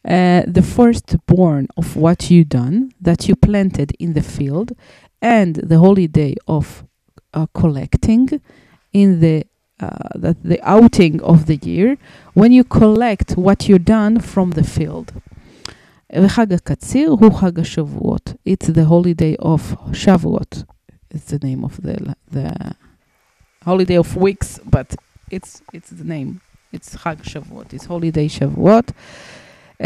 [0.04, 4.72] uh, the firstborn of what you done that you planted in the field,
[5.22, 6.84] and the holiday of
[7.32, 8.40] uh, collecting
[8.92, 9.44] in the
[9.78, 11.96] uh, that the outing of the year
[12.34, 15.12] when you collect what you done from the field.
[16.16, 18.32] וחג הקציר הוא חג השבועות.
[18.48, 20.64] It's the holiday of Shavuot.
[21.14, 22.74] It's the name of the, the
[23.64, 24.94] holiday of weeks, but
[25.30, 26.40] it's, it's the name.
[26.72, 27.74] It's חג שבועות.
[27.74, 28.92] It's holiday שבועות.
[29.78, 29.82] Uh,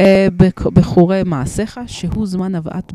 [0.75, 2.93] בחורי מעשיך, שהוא זמן הבאת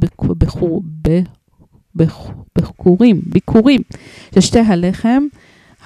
[1.96, 3.82] בחור, בחורים, ביקורים,
[4.36, 5.24] ששתי הלחם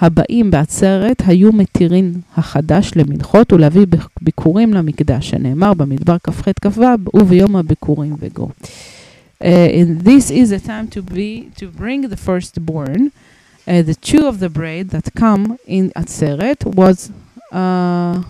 [0.02, 3.86] הבאים בעצרת היו מתירים החדש למנחות ולהביא
[4.22, 6.82] ביקורים למקדש, שנאמר במדבר כ"ח כ"ו
[7.14, 8.50] וביום הביקורים וגו.
[9.44, 9.46] Uh,
[10.10, 13.12] this is a time to be to bring the firstborn.
[13.68, 17.12] Uh, the two of the braid that come in עצרת was
[17.52, 18.24] uh,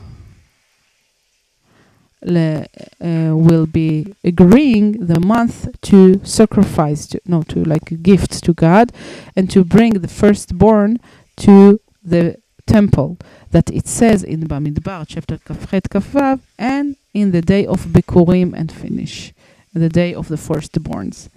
[2.26, 2.66] le,
[3.02, 8.92] uh, will be agreeing the month to sacrifice to, no to like gifts to God
[9.36, 11.00] and to bring the firstborn
[11.37, 12.37] to the
[12.67, 13.19] temple
[13.51, 18.71] that it says in Bamidbar chapter Kafchet Kafvav and in the day of Bikurim and
[18.71, 19.33] finish
[19.73, 21.29] the day of the firstborns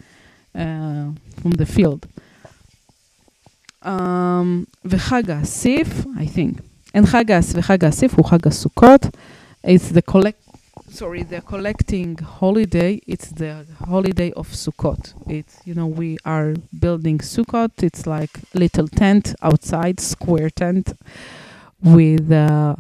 [0.56, 1.12] uh,
[1.42, 2.08] from the field.
[3.84, 6.60] Um, וחג האסיף, I think,
[6.94, 9.06] and חג, וחג האסיף הוא חג הסוכות.
[9.64, 10.45] It's the collect
[10.89, 15.15] sorry, the collecting holiday, it's the holiday of Sukkot.
[15.29, 17.83] It's, you know, we are building Sukkot.
[17.83, 20.93] It's like little tent outside, square tent
[21.83, 22.77] with uh,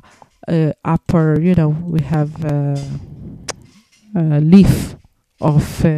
[0.48, 2.76] uh, upper, you know, we have uh,
[4.14, 4.96] a leaf
[5.40, 5.88] of uh,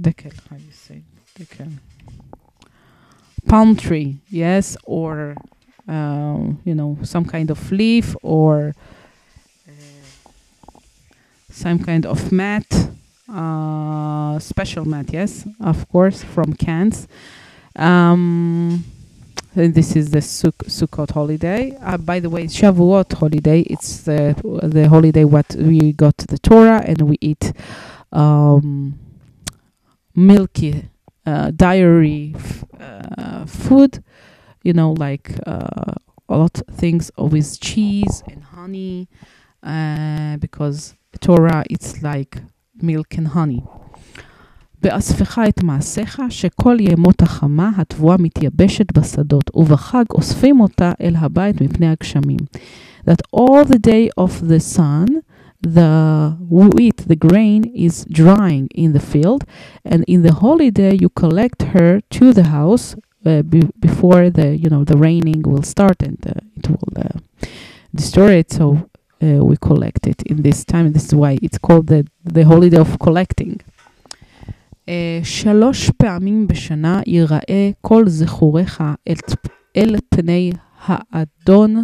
[0.00, 1.02] dekel, how you say,
[1.38, 1.72] dekel.
[3.46, 5.36] Palm tree, yes, or,
[5.86, 8.74] um, you know, some kind of leaf or
[11.56, 12.66] some kind of mat,
[13.32, 17.08] uh, special mat, yes, of course, from cans.
[17.74, 18.84] Um,
[19.54, 21.74] this is the Suk- Sukkot holiday.
[21.80, 23.60] Uh, by the way, Shavuot holiday.
[23.62, 27.54] It's the the holiday what we got the Torah and we eat
[28.12, 28.98] um,
[30.14, 30.90] milky
[31.24, 34.04] uh, dairy f- uh, food.
[34.62, 35.94] You know, like uh,
[36.28, 39.08] a lot of things with cheese and honey,
[39.62, 42.41] uh, because Torah it's like
[42.81, 43.61] milk and honey.
[44.83, 51.87] באספך את מעשיך, שכל ימות החמה התבואה מתייבשת בשדות, ובחג אוספים אותה אל הבית מפני
[51.87, 52.39] הגשמים.
[53.05, 55.07] That all the day of the sun,
[55.63, 59.43] the wheat, the grain is drying in the field,
[59.85, 62.95] and in the holiday you collect her to the house
[63.25, 67.17] uh, be- before the you know the raining will start and uh, it will uh,
[67.93, 68.51] destroy it.
[68.51, 68.65] So
[69.23, 70.91] uh, we collect it in this time.
[70.93, 73.59] This is why it's called the, the holiday of collecting.
[74.87, 79.15] Uh, שלוש פעמים בשנה ייראה כל זכוריך אל,
[79.77, 80.51] אל פני
[80.87, 81.75] האדון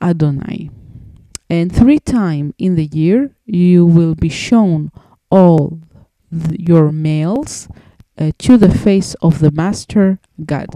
[0.00, 0.68] אדוני.
[1.48, 4.90] And three times in the year you will be shown
[5.30, 5.78] all
[6.30, 7.68] the, your males
[8.18, 10.68] uh, to the face of the master God.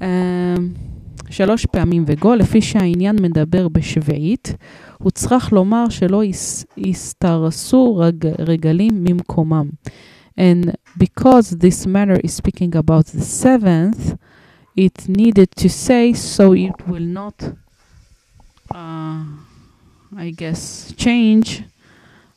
[0.00, 0.76] Um,
[1.30, 4.54] שלוש פעמים וגו, לפי שהעניין מדבר בשביעית,
[4.98, 6.22] הוא צריך לומר שלא
[6.76, 9.68] יסתרסו רג, רגלים ממקומם.
[10.38, 14.16] And because this matter is speaking about the seventh,
[14.76, 17.36] it needed to say so it will not,
[18.74, 19.22] uh,
[20.16, 21.62] I guess, change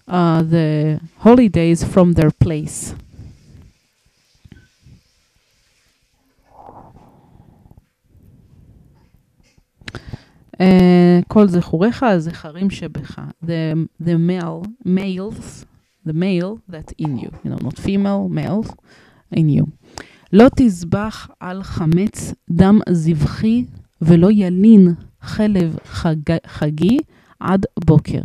[0.07, 2.93] uh, the holidays from their place.
[11.27, 13.19] כל זכוריך הזכרים שבך.
[13.43, 15.65] The, the male, males,
[16.07, 18.69] the male that in you, you know, not female, males,
[19.35, 19.65] in you.
[20.33, 23.65] לא תזבח על חמץ דם זבחי
[24.01, 26.15] ולא ילין חלב חג,
[26.47, 26.97] חגי
[27.39, 28.21] עד בוקר.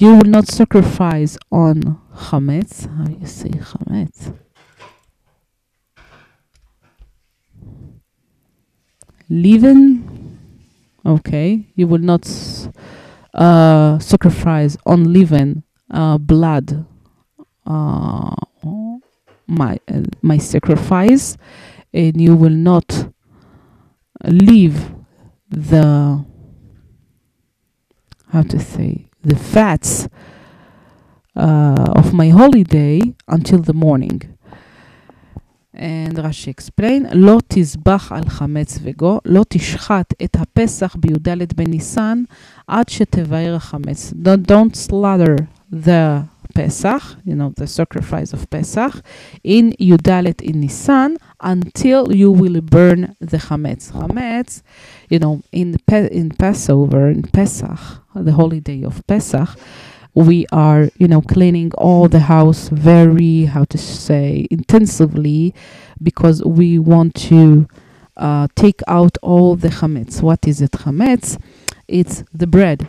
[0.00, 4.30] You will not sacrifice on חמץ, how you say חמץ?
[9.30, 10.21] leaven.
[11.05, 12.25] Okay, you will not
[13.33, 16.85] uh, sacrifice on leaven uh, blood.
[17.65, 18.35] Uh,
[19.47, 21.37] my uh, my sacrifice,
[21.93, 23.11] and you will not
[24.23, 24.93] leave
[25.49, 26.25] the
[28.31, 30.07] how to say the fats
[31.35, 34.32] uh, of my holiday until the morning.
[35.74, 42.22] And Rashi explain, לא תזבח על חמץ וגו, לא תשחט את הפסח בי"ד בניסן
[42.66, 44.12] עד שתבער החמץ.
[44.22, 45.36] Don't, don't slaughter
[45.72, 46.24] the
[46.54, 48.94] Pesach, you know, the sacrifice of Pesach,
[49.44, 53.92] in Yudalet in Nisan until you will burn the chametz.
[53.92, 54.62] Chametz,
[55.08, 57.78] you know, in Pe- in Passover, in Pesach,
[58.14, 59.50] the holiday of Pesach,
[60.15, 65.53] we are, you know, cleaning all the house very, how to say, intensively,
[66.01, 67.67] because we want to
[68.17, 70.21] uh, take out all the chametz.
[70.21, 71.41] What is it, chametz?
[71.87, 72.87] It's the bread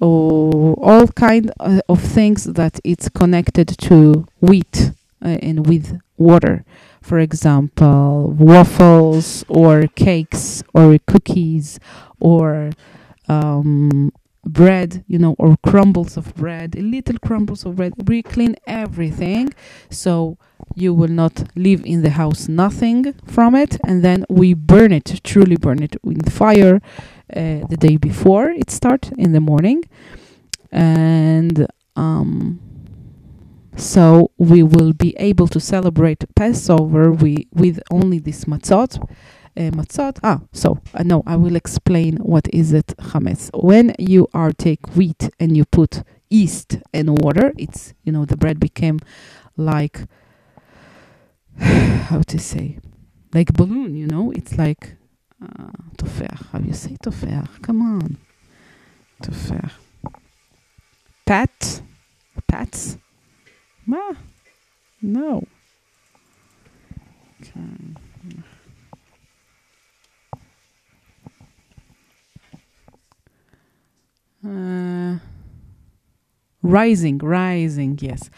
[0.00, 4.90] or all kind uh, of things that it's connected to wheat
[5.24, 6.64] uh, and with water.
[7.00, 11.78] For example, waffles or cakes or cookies
[12.18, 12.70] or
[13.28, 14.12] um,
[14.46, 17.94] bread, you know, or crumbles of bread, little crumbles of bread.
[18.08, 19.52] We clean everything
[19.90, 20.38] so
[20.74, 25.20] you will not leave in the house nothing from it, and then we burn it,
[25.24, 26.80] truly burn it with fire
[27.34, 29.84] uh, the day before it starts in the morning,
[30.72, 31.66] and
[31.96, 32.60] um,
[33.76, 38.98] so we will be able to celebrate Passover we, with only this matzot.
[39.56, 40.18] Uh, matzot.
[40.24, 43.50] Ah, so uh, no, I will explain what is it chametz.
[43.54, 48.36] When you are take wheat and you put yeast and water, it's you know the
[48.36, 48.98] bread became
[49.56, 50.00] like
[51.58, 52.78] how to say
[53.32, 53.94] like balloon.
[53.96, 54.96] You know, it's like
[55.40, 55.70] uh.
[56.52, 57.62] How you say tofeach?
[57.62, 58.18] Come on,
[59.22, 59.72] tofeach.
[61.26, 61.82] Pat,
[62.46, 62.98] pats.
[63.86, 64.12] Ma,
[65.02, 65.42] no.
[67.40, 68.03] Okay.
[74.46, 75.18] Uh,
[76.62, 78.30] rising, rising, yes.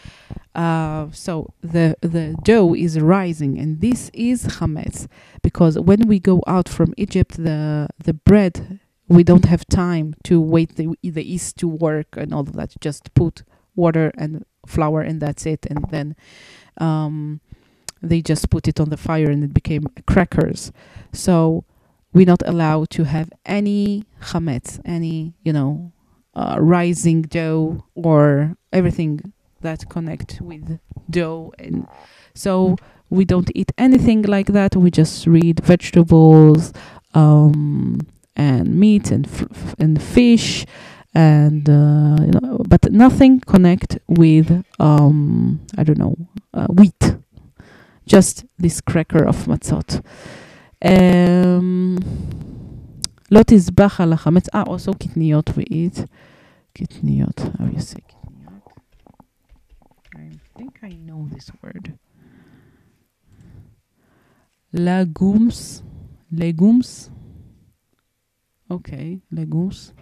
[0.55, 5.07] Uh, so the the dough is rising, and this is chametz
[5.43, 8.79] because when we go out from Egypt, the the bread
[9.09, 12.73] we don't have time to wait the the yeast to work and all of that.
[12.79, 13.43] Just put
[13.75, 15.65] water and flour, and that's it.
[15.65, 16.15] And then
[16.77, 17.39] um,
[18.01, 20.71] they just put it on the fire, and it became crackers.
[21.13, 21.65] So
[22.13, 25.91] we're not allowed to have any chametz, any you know
[26.36, 30.78] uh, rising dough or everything that connect with
[31.10, 31.86] dough and
[32.34, 32.76] so
[33.10, 36.72] we don't eat anything like that we just read vegetables
[37.14, 38.00] um,
[38.34, 40.64] and meat and f- and fish
[41.14, 46.16] and uh, you know, but nothing connect with um, I don't know
[46.54, 47.16] uh, wheat
[48.06, 50.02] just this cracker of matzot
[50.84, 51.98] um,
[53.32, 56.00] לא תזבח על החמץ, אה, also קטניות we eat,
[56.77, 57.57] Kitniot.
[57.57, 58.03] How you say
[60.15, 61.97] I think I know this word.
[64.71, 65.81] Legumes.
[66.31, 67.09] Legumes.
[68.69, 69.93] Okay, legumes.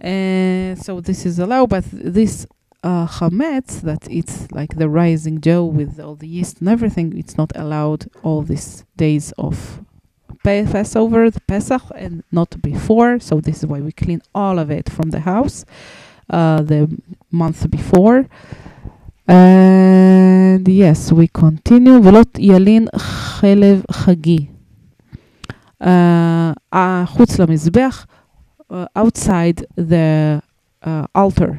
[0.00, 2.46] So this is allowed, but this
[2.84, 7.36] uh, chametz, that it's like the rising dough with all the yeast and everything, it's
[7.36, 9.82] not allowed all these days of
[10.43, 13.19] Passover, the Pesach, and not before.
[13.19, 15.65] So this is why we clean all of it from the house
[16.29, 16.89] uh, the
[17.31, 18.25] month before.
[19.27, 21.99] And yes, we continue.
[22.03, 24.47] ולא ילין חלב חגי.
[25.83, 25.85] Uh,
[26.73, 28.05] uh, חוץ למזבח,
[28.71, 30.41] uh, outside the
[30.83, 30.87] uh,
[31.17, 31.53] altar.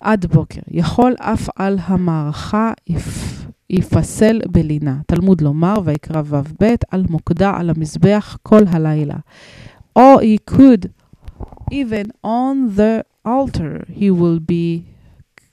[0.00, 0.60] עד בוקר.
[0.70, 3.40] יכול אף על המערכה יפ...
[3.70, 5.00] יפסל בלינה.
[5.06, 9.16] תלמוד לומר, ויקרא ו"ב, על מוקדה על המזבח כל הלילה.
[9.98, 10.86] Or he could,
[11.72, 14.84] even on the altar, he will be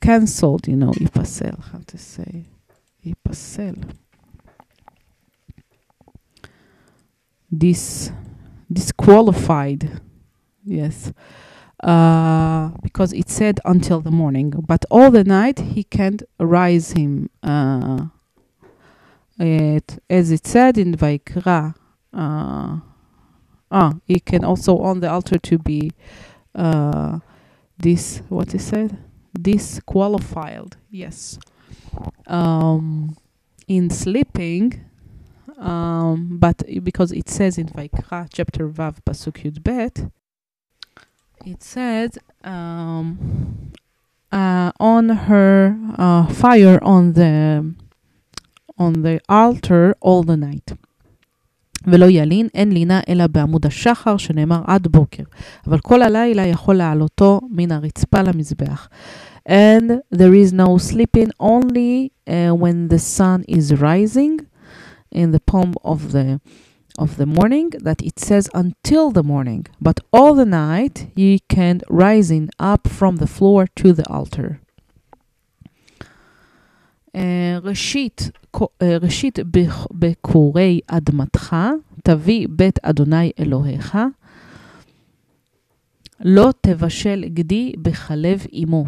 [0.05, 2.43] cancelled, you know, יפסל, how to say,
[3.05, 3.73] יפסל.
[7.53, 8.11] Dis,
[8.73, 9.87] disqualified,
[10.65, 11.11] yes.
[11.82, 17.28] Uh, because it said until the morning, but all the night he can't rise him.
[17.42, 18.06] Uh,
[19.40, 21.74] it, as it said in Vaikra,
[22.14, 22.76] uh,
[23.72, 25.90] ah, he can also on the altar to be
[26.54, 27.18] uh,
[27.78, 28.96] this what is said
[29.40, 30.76] disqualified.
[30.88, 31.38] Yes,
[32.28, 33.16] um,
[33.66, 34.84] in sleeping,
[35.58, 40.12] um, but because it says in Vaikra chapter Vav pasuk Yud Bet,
[41.45, 43.71] it says um,
[44.31, 47.73] uh, on her uh, fire on the
[48.77, 50.73] on the altar all the night.
[51.87, 55.23] ולא ילין, אין לינה אלא בעמוד השחר, שנאמר עד בוקר.
[55.67, 58.89] אבל כל הלילה יכול להעלותו מן הרצפה למזבח.
[59.49, 64.45] And there is no sleeping only uh, when the sun is rising
[65.11, 66.39] in the palm of the
[66.97, 71.81] of the morning that it says until the morning but all the night you can
[71.89, 74.59] rising up from the floor to the altar
[77.63, 78.29] ראשית,
[78.81, 79.39] ראשית
[79.91, 81.55] בקורי אדמתך,
[82.03, 83.97] תביא בית אדוני אלוהיך,
[86.19, 88.85] לא תבשל גדי בחלב אמו.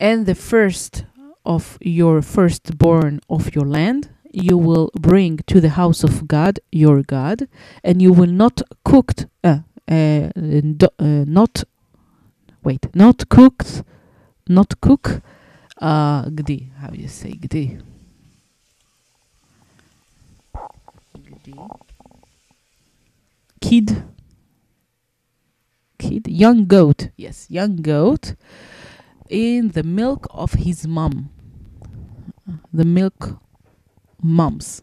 [0.00, 1.04] And the first
[1.45, 7.03] of your firstborn of your land you will bring to the house of God, your
[7.03, 7.47] God,
[7.83, 9.93] and you will not cooked, uh, uh,
[10.35, 11.63] uh, not
[12.63, 13.83] wait, not cooked,
[14.49, 15.21] not cook,
[15.79, 16.71] uh, gdi.
[16.79, 17.79] How do you say gdi?
[21.15, 21.79] Gdi.
[23.61, 24.03] Kid.
[25.99, 26.27] Kid.
[26.27, 27.09] Young goat.
[27.15, 28.33] Yes, young goat.
[29.29, 31.29] In the milk of his mom.
[32.47, 33.27] The milk
[34.23, 34.81] moms.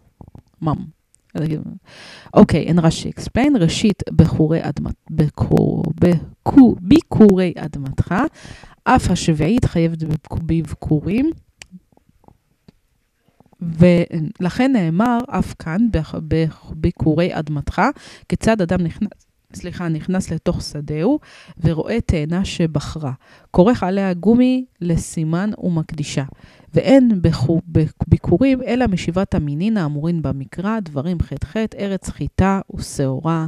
[0.63, 0.79] Mom.
[2.35, 4.95] אוקיי, אין רש"י אקספליין, ראשית בחורי אדמת,
[6.81, 8.15] ביקורי אדמתך,
[8.85, 9.99] אף השביעית חייבת
[10.47, 11.31] בבקורים,
[13.61, 15.89] ולכן נאמר אף כאן
[16.29, 17.83] בביקורי אדמתך,
[18.29, 21.19] כיצד אדם נכנס, סליחה, נכנס לתוך שדהו
[21.61, 23.13] ורואה תאנה שבחרה.
[23.51, 26.25] כורך עליה גומי לסימן ומקדישה.
[26.75, 27.21] ואין
[28.09, 33.47] ביקורים אלא משבעת המינין האמורים במקרא, דברים ח"ח, ארץ חיטה ושעורה.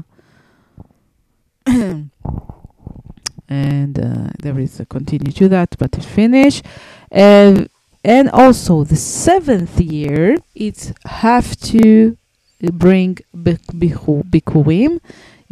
[3.52, 6.64] and uh, there is a continue to that, but it's finished.
[7.12, 7.64] Uh,
[8.04, 12.16] and also the seventh year, it's have to
[12.72, 15.00] bring bikurim,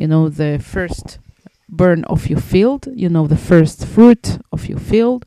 [0.01, 1.19] you know, the first
[1.69, 5.27] burn of your field, you know, the first fruit of your field.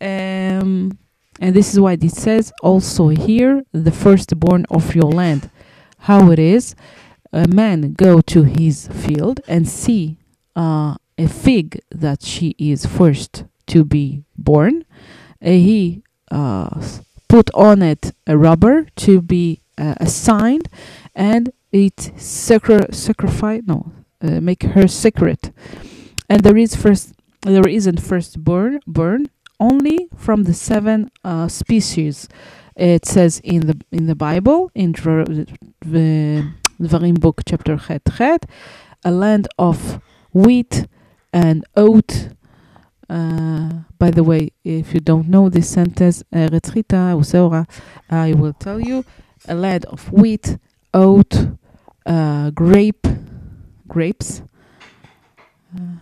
[0.00, 0.98] Um,
[1.40, 5.50] and this is why it says also here, the firstborn of your land.
[5.98, 6.74] How it is,
[7.34, 10.16] a man go to his field and see
[10.56, 14.86] uh, a fig that she is first to be born.
[15.44, 16.80] Uh, he uh,
[17.28, 20.70] put on it a rubber to be uh, assigned,
[21.14, 25.52] and it sacri- sacrifice no uh, make her secret.
[26.28, 29.30] And there is first there isn't first born
[29.60, 32.28] only from the seven uh, species.
[32.76, 38.46] It says in the in the Bible in the Dvarim book chapter Chet Chet,
[39.04, 40.00] a land of
[40.32, 40.86] wheat
[41.32, 42.28] and oat.
[43.10, 46.48] Uh, by the way, if you don't know this sentence, uh,
[48.10, 49.04] I will tell you
[49.48, 50.58] a land of wheat,
[50.92, 51.48] oat,
[52.04, 53.06] uh, grape,
[53.88, 54.42] grapes,
[55.76, 55.96] uh,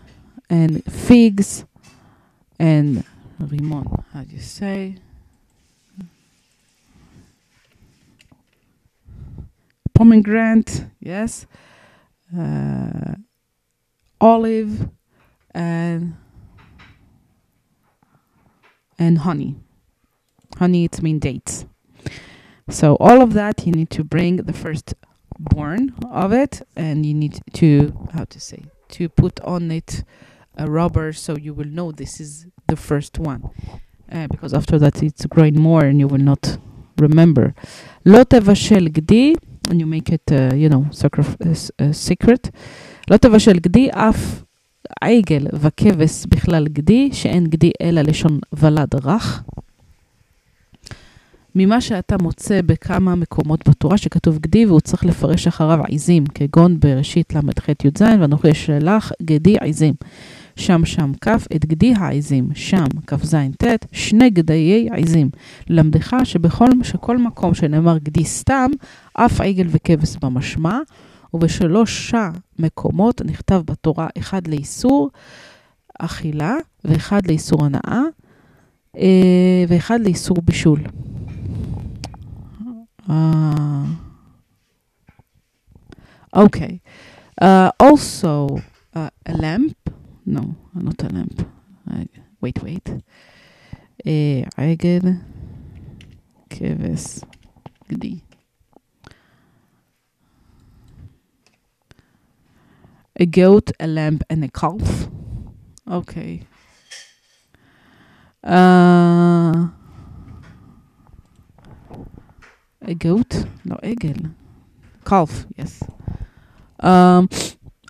[0.51, 1.65] and figs,
[2.59, 3.05] and
[3.41, 4.05] rimon.
[4.13, 4.97] How do you say?
[9.95, 11.47] Pomegranate, yes.
[12.37, 13.15] Uh,
[14.21, 14.91] olive
[15.55, 16.17] and
[18.99, 19.57] and honey.
[20.59, 21.67] Honey, it's mean dates.
[22.69, 24.95] So all of that you need to bring the first
[25.40, 30.04] born of it, and you need to how to say to put on it
[30.58, 33.50] a rubber so you will know this is the first one.
[34.12, 36.58] Uh, because after that it's growing more and you will not
[37.00, 37.54] remember.
[38.06, 39.34] לא תבשל גדי,
[39.70, 42.50] and you make it, uh, you know, uh, secret.
[43.12, 44.44] לא תבשל גדי אף
[45.02, 49.44] עגל וכבש בכלל גדי, שאין גדי אלא לשון ולד רך.
[51.59, 57.35] ממה שאתה מוצא בכמה מקומות בתורה שכתוב גדי והוא צריך לפרש אחריו עיזים, כגון בראשית
[57.35, 59.95] ל"ח י"ז, ואנוכי אשלח גדי עיזים.
[60.57, 65.31] שם שם כף את גדי העיזים, שם כ"ז ט', שני גדיי עיזים.
[65.69, 68.71] למדך שבכל שכל מקום שנאמר גדי סתם,
[69.15, 70.79] אף עגל וכבש במשמע,
[71.35, 75.11] ובשלושה מקומות נכתב בתורה אחד לאיסור
[75.99, 78.03] אכילה, ואחד לאיסור הנאה,
[78.97, 80.81] אה, ואחד לאיסור בישול.
[83.09, 84.01] Ah.
[86.35, 86.81] Okay.
[87.41, 88.63] Uh, also,
[88.95, 89.77] uh, a lamp.
[90.25, 91.49] No, not a lamp.
[92.41, 92.89] Wait, wait.
[94.05, 95.19] Eh, a عجل
[96.51, 97.25] keves,
[97.91, 98.23] دي.
[103.19, 105.09] A goat, a lamp, and a calf.
[105.91, 106.43] Okay.
[108.45, 109.69] Uh,
[112.87, 113.45] a goat?
[113.65, 114.35] No, egel.
[115.05, 115.83] Calf, yes.
[116.81, 117.29] Um,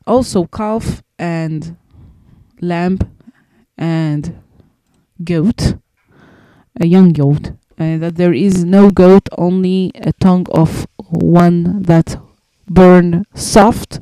[0.06, 1.76] also, calf and
[2.60, 2.98] lamb
[3.76, 4.42] and
[5.22, 5.74] goat,
[6.80, 7.52] a young goat.
[7.78, 12.18] And that there is no goat, only a tongue of one that
[12.68, 14.00] burn soft.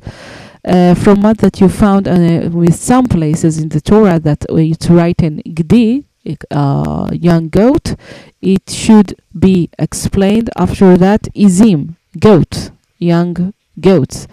[0.67, 4.57] Uh, from what that you found uh, with some places in the Torah that uh,
[4.57, 6.05] it's written gdi,
[6.51, 7.97] uh, young goat,
[8.41, 14.27] it should be explained after that izim, goat, young goats,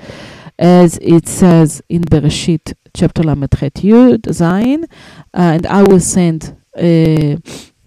[0.58, 4.86] as it says in Bereshit chapter Lamed Yud Zayin,
[5.34, 7.38] and I will send uh,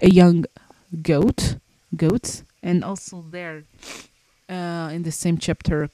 [0.01, 0.45] a young
[1.03, 1.57] goat,
[1.97, 3.65] goats, and also there
[4.49, 5.89] uh, in the same chapter,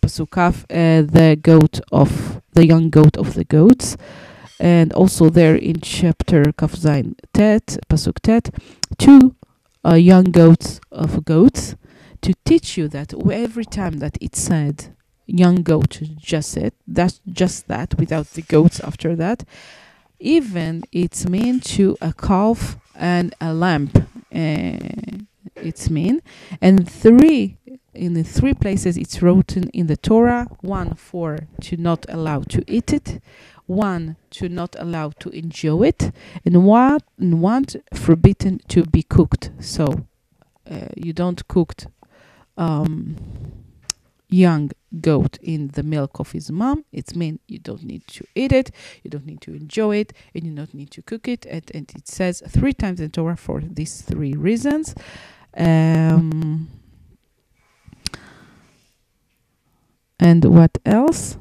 [0.00, 3.96] Pasukaf, uh, the goat of the young goat of the goats,
[4.60, 8.50] and also there in chapter Kaf Zain Tet, Pasuk Tet,
[8.98, 9.34] two
[9.84, 11.76] uh, young goats of goats
[12.22, 14.94] to teach you that every time that it said
[15.26, 19.44] young goat, just it, that's just that, without the goats after that,
[20.18, 23.90] even it's mean to a calf and a lamb.
[24.34, 24.78] Uh,
[25.56, 26.22] it's mean,
[26.60, 27.56] and three
[27.94, 32.62] in the three places it's written in the Torah one for to not allow to
[32.66, 33.20] eat it,
[33.68, 36.10] one to not allow to enjoy it,
[36.44, 39.50] and one, and one forbidden to be cooked.
[39.60, 40.06] So
[40.68, 41.74] uh, you don't cook
[42.56, 43.16] um,
[44.28, 44.70] young
[45.00, 46.84] goat in the milk of his mom.
[46.92, 48.70] It means you don't need to eat it,
[49.02, 51.46] you don't need to enjoy it, and you don't need to cook it.
[51.46, 54.94] And, and it says three times in Torah for these three reasons.
[55.56, 56.68] Um,
[60.18, 61.36] and what else?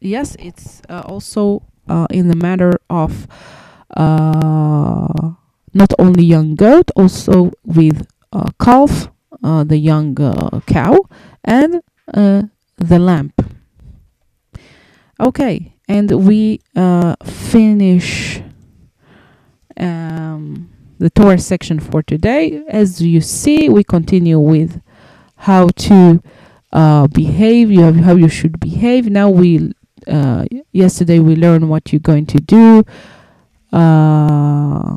[0.00, 3.26] Yes, it's uh, also uh, in the matter of
[3.96, 5.32] uh,
[5.74, 9.10] not only young goat, also with uh, calf,
[9.42, 10.98] uh, the young uh, cow,
[11.44, 13.32] and the lamb.
[15.20, 16.60] Okay, and we
[17.24, 18.40] finish
[19.76, 22.62] um, the Torah section for today.
[22.68, 24.80] As you see, we continue with
[25.36, 26.22] how to
[26.72, 27.70] uh, behave.
[27.70, 29.10] You have how you should behave.
[29.10, 29.72] Now we
[30.08, 32.84] uh, yesterday we learned what you're going to do,
[33.72, 34.94] uh,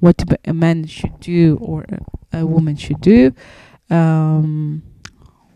[0.00, 1.86] what a man should do or
[2.32, 3.32] a woman should do
[3.90, 4.82] um,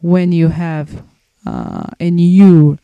[0.01, 1.05] when you have
[1.47, 2.79] uh, a new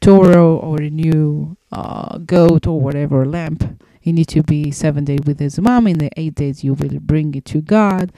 [0.00, 3.78] toro or a new uh, goat or whatever lamb.
[4.02, 5.86] You need to be seven days with his mom.
[5.88, 8.12] In the eight days, you will bring it to God.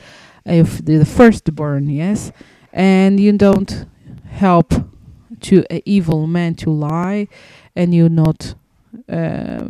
[0.45, 2.31] If the firstborn, yes,
[2.73, 3.87] and you don't
[4.27, 4.75] help
[5.39, 7.29] to an evil man to lie,
[7.75, 8.55] and you not
[9.09, 9.69] uh,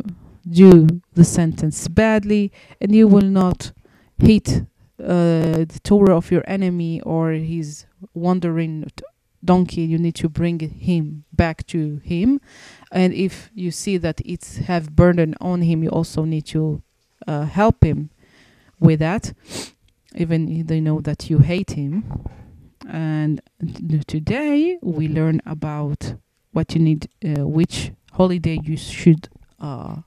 [0.49, 2.51] do the sentence badly,
[2.81, 3.71] and you will not
[4.17, 4.63] hit
[5.01, 8.91] uh, the Torah of your enemy or his wandering
[9.43, 9.81] donkey.
[9.81, 12.41] You need to bring him back to him,
[12.91, 16.81] and if you see that it's have burden on him, you also need to
[17.27, 18.09] uh, help him
[18.79, 19.33] with that,
[20.15, 22.03] even if they know that you hate him.
[22.91, 23.41] And
[24.07, 26.15] today we learn about
[26.53, 29.29] what you need, uh, which holiday you should
[29.59, 29.97] uh,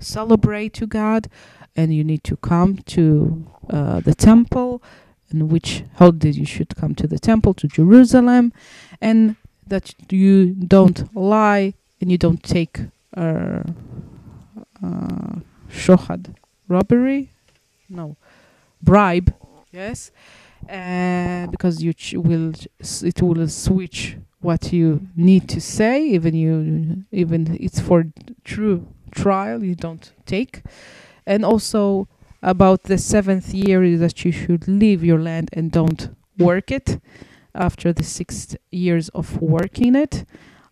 [0.00, 1.28] celebrate to God,
[1.76, 4.82] and you need to come to uh, the temple,
[5.30, 8.52] and which holiday you should come to the temple to Jerusalem,
[9.00, 9.36] and
[9.66, 12.80] that you don't lie and you don't take
[13.16, 13.62] uh,
[14.82, 15.36] uh,
[15.70, 16.34] shohad,
[16.66, 17.30] robbery,
[17.88, 18.16] no,
[18.82, 19.32] bribe,
[19.70, 20.10] yes,
[20.68, 22.52] uh, because you ch- will
[23.02, 28.04] it will switch what you need to say, even you even it's for
[28.44, 30.62] true trial you don't take,
[31.26, 32.08] and also
[32.42, 37.00] about the seventh year is that you should leave your land and don't work it
[37.54, 40.24] after the six years of working it.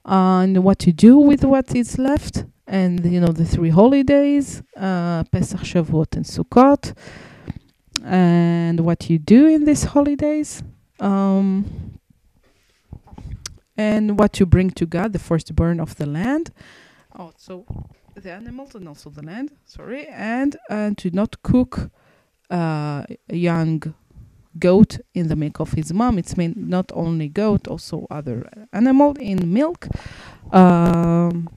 [0.04, 5.24] And what to do with what is left and you know the three holidays uh,
[5.24, 6.94] pesach shavuot and sukkot
[8.04, 10.62] and what you do in these holidays
[11.00, 11.98] um,
[13.76, 16.50] and what you bring to god the firstborn of the land.
[17.16, 17.64] Also
[18.14, 20.06] the animals and also the land sorry.
[20.06, 21.90] And and to not cook
[22.50, 23.94] uh, a young
[24.58, 26.18] goat in the milk of his mom.
[26.18, 29.88] It's mean not only goat also other animal in milk.
[30.52, 31.48] Um,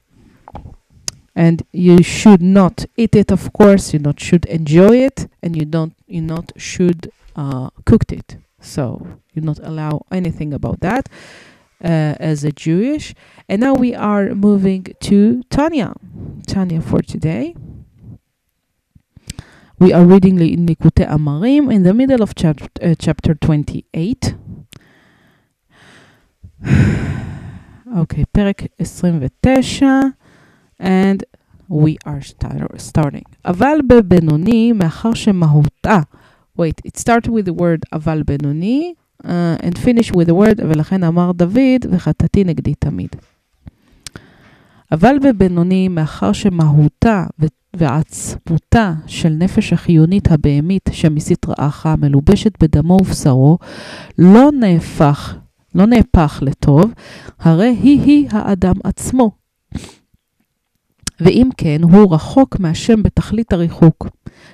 [1.35, 5.65] and you should not eat it of course you not should enjoy it and you
[5.65, 8.37] don't you not should uh, cooked it.
[8.59, 11.07] So you not allow anything about that
[11.83, 13.15] uh, as a Jewish.
[13.47, 15.93] And now we are moving to Tanya.
[16.47, 17.55] Tanya for today.
[19.79, 24.35] We are reading in Likutei Amarim in the middle of chapter, uh, chapter 28.
[27.97, 30.13] okay, פרק 29,
[30.80, 31.22] and
[31.70, 33.24] we are start, starting.
[33.44, 35.98] אבל בבינוני, מאחר שמהותה,
[36.58, 39.26] wait, it started with the word אבל בינוני, uh,
[39.62, 43.08] and finish with the word, ולכן אמר דוד, וחטאתי נגדי תמיד.
[44.92, 47.26] אבל בבינוני, מאחר שמהותה
[47.76, 53.58] ועצמותה של נפש החיונית הבהמית שמסית רעך, מלובשת בדמו ובשרו,
[54.18, 55.36] לא נהפך,
[55.74, 56.92] לא נהפך לטוב,
[57.38, 59.30] הרי היא-היא האדם עצמו.
[61.20, 64.08] ואם כן, הוא רחוק מהשם בתכלית הריחוק.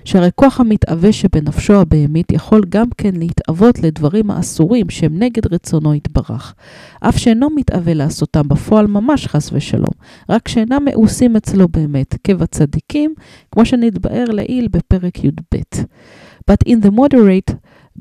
[0.05, 6.55] שהרי כוח המתאווה שבנפשו הבהמית יכול גם כן להתאוות לדברים האסורים שהם נגד רצונו יתברך,
[7.01, 9.95] אף שאינו מתאווה לעשותם בפועל ממש חס ושלום,
[10.29, 13.15] רק שאינם מאוסים אצלו באמת, כבצדיקים,
[13.53, 15.57] כמו שנתבאר לעיל בפרק י"ב.
[16.51, 17.55] But in the moderate,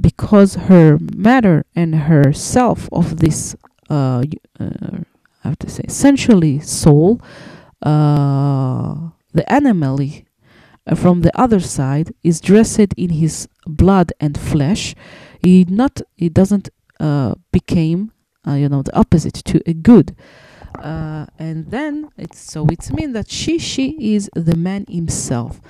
[0.07, 3.55] because her matter and her self of this,
[3.89, 4.23] uh,
[4.59, 4.97] uh,
[5.43, 7.19] I have to say, essentially soul,
[7.81, 9.45] uh, the
[10.87, 14.95] Uh, from the other side is dressed in his blood and flesh.
[15.41, 16.69] He not he doesn't
[16.99, 18.11] uh, became
[18.47, 20.15] uh, you know the opposite to a good.
[20.81, 25.61] Uh, and then it's so it's mean that she she is the man himself.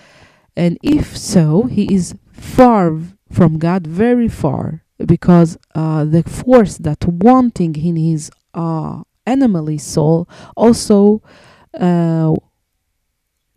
[0.55, 2.97] And if so he is far
[3.31, 10.27] from god very far because uh, the force that wanting in his uh, animally soul
[10.55, 11.21] also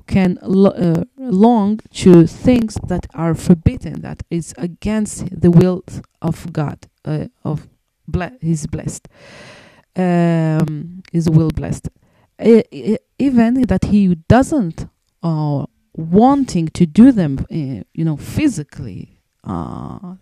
[0.07, 5.85] can lo- uh, long to things that are forbidden, that is against the will
[6.21, 7.69] of God, uh, of
[8.09, 9.09] ble- His blessed,
[9.97, 11.89] um, His will blessed.
[13.19, 14.87] even that He doesn't
[15.23, 20.17] uh, wanting to do them, uh, you know, physically, uh,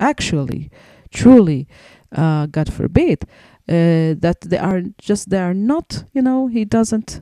[0.00, 0.70] actually,
[1.12, 1.68] truly,
[2.12, 3.24] uh, God forbid,
[3.69, 7.21] that they are just they are not, you know, He doesn't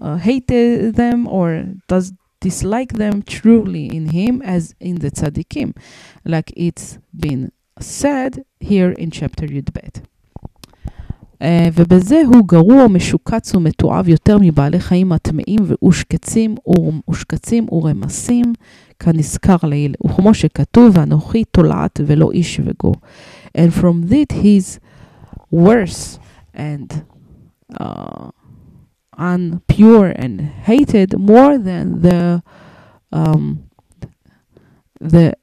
[0.00, 5.74] uh, hate them or does dislike them truly in him as in the tzaddikim,
[6.24, 7.50] like it's been
[7.80, 9.78] said here in chapter י"ב.
[11.38, 16.54] Uh, ובזה הוא גרוע, משוקץ ומתועב יותר מבעלי חיים הטמאים ואושקצים
[17.10, 18.52] ושקצים ורמסים,
[19.00, 19.94] כנזכר לעיל.
[20.06, 22.92] וכמו שכתוב, אנוכי תולעת ולא איש וגו.
[23.58, 24.80] And from that he's
[25.51, 26.19] worse
[26.53, 27.05] and
[27.79, 28.31] uh,
[29.17, 32.41] unpure and hated more than the
[33.11, 33.69] um,
[34.99, 35.33] the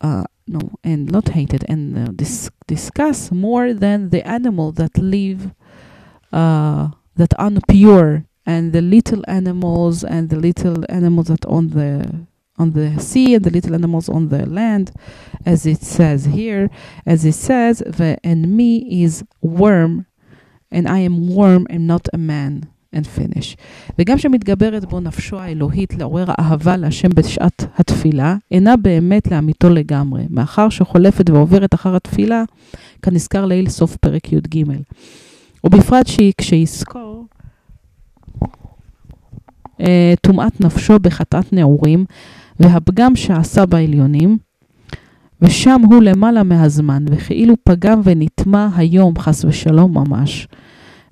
[0.00, 5.54] uh, no and not hated and uh, dis- discuss more than the animal that live
[6.32, 12.26] uh, that unpure and the little animals and the little animals that on the
[12.58, 14.92] on the sea and the little animals on the land
[15.46, 16.68] as it says here
[17.06, 20.06] as it says the and me is worm
[20.70, 23.56] and I am worm and not a man and finish.
[23.98, 30.68] וגם שמתגברת בו נפשו האלוהית לעורר אהבה להשם בשעת התפילה, אינה באמת לאמיתו לגמרי, מאחר
[30.68, 32.44] שחולפת ועוברת אחר התפילה,
[33.02, 34.64] כנזכר לעיל סוף פרק י"ג.
[35.64, 37.26] ובפרט שהיא כשיזכור
[39.80, 42.04] אה, טומאת נפשו בחטאת נעורים,
[42.62, 44.38] והפגם שעשה בעליונים,
[45.42, 50.48] ושם הוא למעלה מהזמן, וכאילו פגם ונטמע היום, חס ושלום ממש.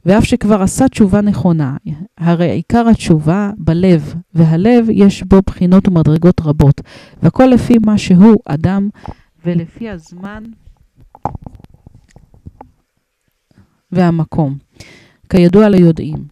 [0.06, 1.77] ואף שכבר עשה תשובה נכונה,
[2.18, 6.81] הרי עיקר התשובה בלב, והלב יש בו בחינות ומדרגות רבות,
[7.22, 8.89] והכל לפי מה שהוא אדם
[9.44, 10.43] ולפי הזמן
[13.93, 14.59] והמקום,
[15.28, 16.24] כידוע ליודעים.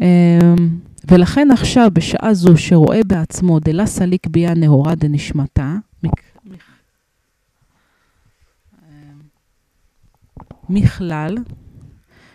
[0.00, 0.78] אמ,
[1.10, 5.74] ולכן עכשיו, בשעה זו שרואה בעצמו דלה סליק ביה נהורה דנשמתה,
[10.68, 11.36] מכלל,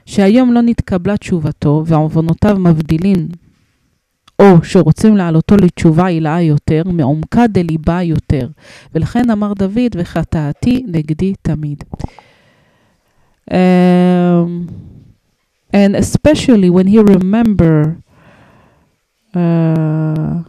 [0.05, 3.27] שהיום לא נתקבלה תשובתו ועוונותיו מבדילין,
[4.39, 8.49] או שרוצים להעלותו לתשובה עילאה יותר, מעומקה דליבה יותר.
[8.95, 11.83] ולכן אמר דוד, וחטאתי נגדי תמיד.
[13.51, 13.55] Um,
[15.73, 18.02] and especially when he remember
[19.35, 20.43] uh,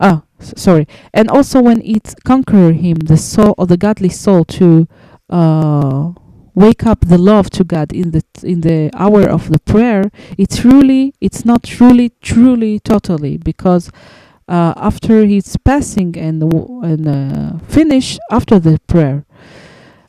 [0.00, 0.86] ah sorry.
[1.12, 4.88] And also when it conquer him the soul or the godly soul to
[5.30, 6.12] uh,
[6.54, 10.64] wake up the love to God in the in the hour of the prayer, it's
[10.64, 13.90] really it's not truly truly totally because
[14.48, 16.42] uh, after his passing and
[16.82, 19.24] and uh, finish after the prayer,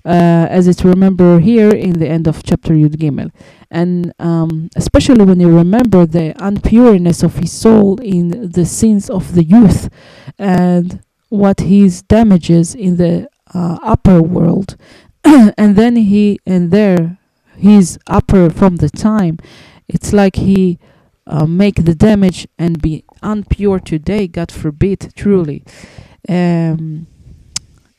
[0.06, 3.32] uh, as it's remember here in the end of chapter Yud Gimel,
[3.70, 9.36] and um, especially when you remember the unpureness of his soul in the sins of
[9.36, 9.90] the youth,
[10.38, 14.78] and what his damages in the uh, upper world,
[15.24, 17.18] and then he and there
[17.60, 19.38] his upper from the time,
[19.88, 20.80] it's like he
[21.28, 25.64] uh, make the damage and be unpure today, God forbid, truly.
[26.28, 27.08] Um,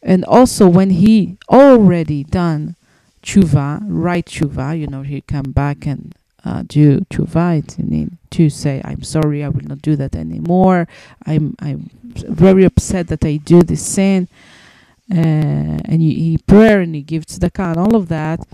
[0.02, 2.76] and also when he already done
[3.22, 6.14] tshuva, right tshuva, you know, he come back and
[6.44, 10.88] uh, do tshuva, it to say, I'm sorry, I will not do that anymore.
[11.26, 14.28] I'm I'm very upset that I do this sin.
[15.12, 18.46] Uh, and he, he prayer and he gives tzedakah and all of that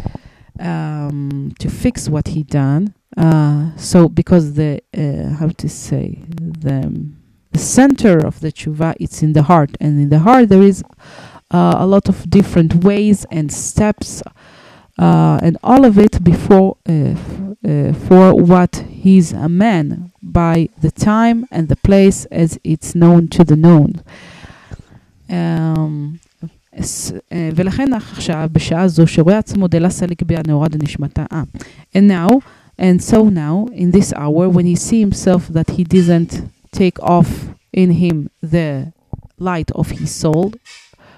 [0.59, 2.95] um, to fix what he done.
[3.17, 7.11] Uh, so because the uh, how to say the
[7.53, 10.83] the center of the tshuva it's in the heart, and in the heart there is
[11.52, 14.24] uh, a lot of different ways and steps,
[14.98, 20.92] uh, and all of it before uh, uh, for what he's a man by the
[20.92, 24.02] time and the place as it's known to the known.
[25.30, 26.20] Um,
[27.56, 31.26] ולכן עכשיו, בשעה זו, שרואה עצמו דלה סליק בי הנאורה דנשמתה.
[31.94, 32.42] And now,
[32.80, 36.34] and so now, in this hour, when he see himself that he doesn't
[36.72, 38.94] take off in him the
[39.40, 40.52] light of his soul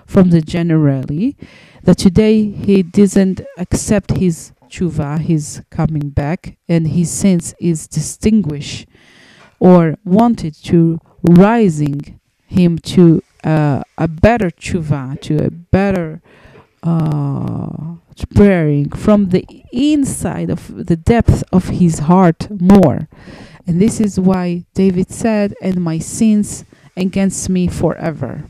[0.08, 1.36] from the generally,
[1.84, 8.88] that today he doesn't accept his tshuva, his coming back, and his sense is distinguished
[9.60, 16.22] or wanted to rising him to uh, a better tshuva, to a better
[16.82, 17.96] uh,
[18.34, 23.08] praying from the inside of the depth of his heart more.
[23.66, 26.64] And this is why David said, And my sins
[26.96, 28.44] against me forever.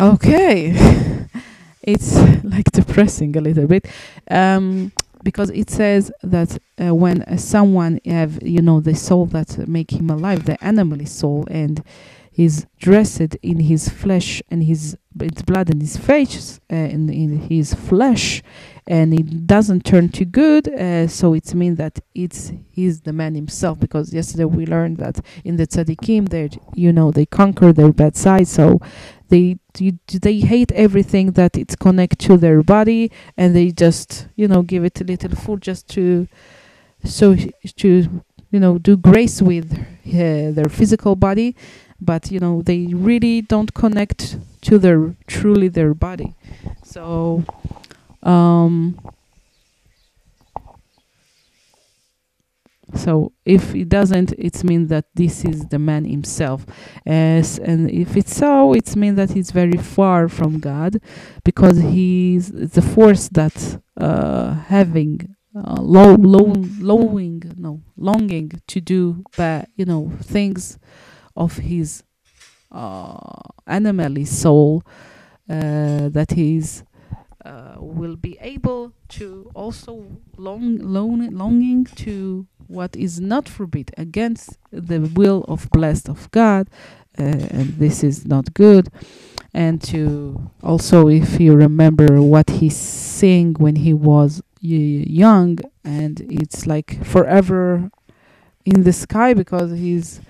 [0.00, 0.70] Okay.
[1.82, 2.14] it's
[2.44, 3.86] like depressing a little bit.
[4.30, 9.68] Um, because it says that uh, when uh, someone have you know the soul that
[9.68, 11.84] make him alive the animal soul and
[12.32, 17.38] he's dressed in his flesh and his its blood and his face uh, in, in
[17.50, 18.42] his flesh
[18.86, 23.34] and it doesn't turn to good uh, so it means that it's he's the man
[23.34, 27.92] himself because yesterday we learned that in the tzaddikim they you know they conquer their
[27.92, 28.80] bad side so
[29.28, 34.62] they they hate everything that it's connect to their body and they just you know
[34.62, 36.26] give it a little food just to
[37.04, 37.36] so
[37.76, 41.54] to you know do grace with uh, their physical body
[42.00, 46.34] but you know they really don't connect to their truly their body.
[46.82, 47.44] So
[48.22, 48.96] um
[52.94, 56.66] so if it doesn't it means that this is the man himself.
[57.06, 61.00] As and if it's so it means that he's very far from god
[61.44, 69.24] because he's the force that uh having uh, low, low, lowing, no, longing to do,
[69.36, 70.78] but you know, things
[71.36, 72.04] of his
[72.72, 73.16] uh,
[73.66, 74.82] animally soul
[75.48, 76.84] uh, that he's
[77.44, 84.58] uh, will be able to also long, long longing to what is not forbid against
[84.70, 86.68] the will of blessed of God,
[87.18, 88.88] uh, and this is not good.
[89.52, 96.66] And to also, if you remember what he sang when he was young, and it's
[96.66, 97.90] like forever
[98.64, 100.20] in the sky because he's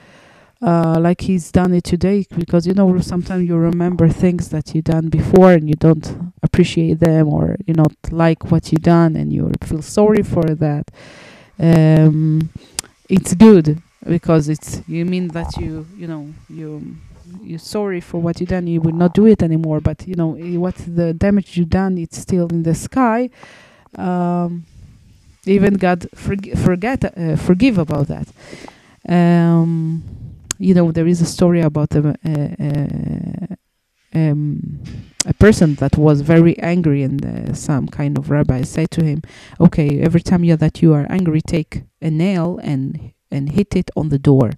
[0.62, 4.82] uh, like he's done it today because you know sometimes you remember things that you
[4.82, 9.32] done before and you don't appreciate them or you not like what you done and
[9.32, 10.90] you feel sorry for that.
[11.58, 12.50] Um,
[13.08, 16.96] it's good because it's you mean that you you know you
[17.42, 20.30] you're sorry for what you done you will not do it anymore but you know
[20.58, 23.30] what the damage you done it's still in the sky.
[23.96, 24.64] Um,
[25.46, 28.28] even god forg- forget uh, forgive about that.
[29.08, 30.02] Um,
[30.60, 33.56] you know there is a story about a, a,
[34.14, 34.82] um,
[35.26, 39.22] a person that was very angry and uh, some kind of rabbi said to him
[39.60, 43.90] okay every time you that you are angry take a nail and and hit it
[43.96, 44.50] on the door.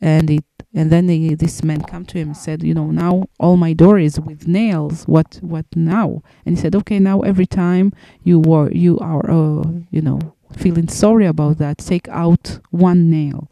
[0.00, 0.44] And it
[0.74, 3.72] and then the, this man come to him and said you know now all my
[3.72, 5.04] door is with nails.
[5.04, 6.22] What what now?
[6.46, 7.92] And he said okay now every time
[8.22, 13.48] you were you are uh, you know feeling sorry about that, take out one nail.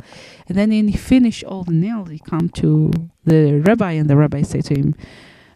[0.49, 2.93] And then when he finish all the nails, he come to
[3.24, 4.95] the rabbi, and the rabbi said to him,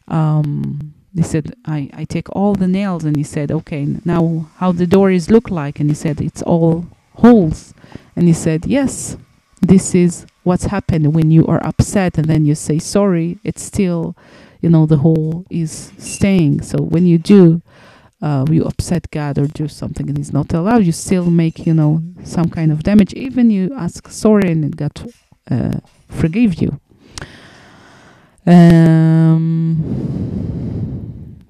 [0.08, 3.04] um, he said, I, I take all the nails.
[3.04, 5.80] And he said, okay, now how the door is look like?
[5.80, 7.74] And he said, it's all holes.
[8.16, 9.16] And he said, yes,
[9.60, 14.16] this is what's happened when you are upset and then you say sorry it's still
[14.60, 17.60] you know the hole is staying so when you do
[18.22, 21.74] uh, you upset god or do something and he's not allowed you still make you
[21.74, 23.14] know some kind of damage.
[23.14, 25.12] Even you ask sorry and god
[25.50, 25.78] uh,
[26.08, 26.80] forgive you.
[28.46, 30.00] Um,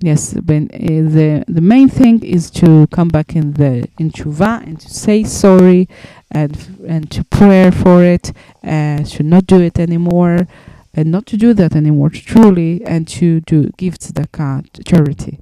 [0.01, 0.78] yes when uh,
[1.14, 5.22] the the main thing is to come back in the in tshuva and to say
[5.22, 5.88] sorry
[6.30, 8.32] and and to pray for it
[8.62, 10.48] and to not do it anymore
[10.94, 15.38] and not to do that anymore truly and to do give tzedakah charity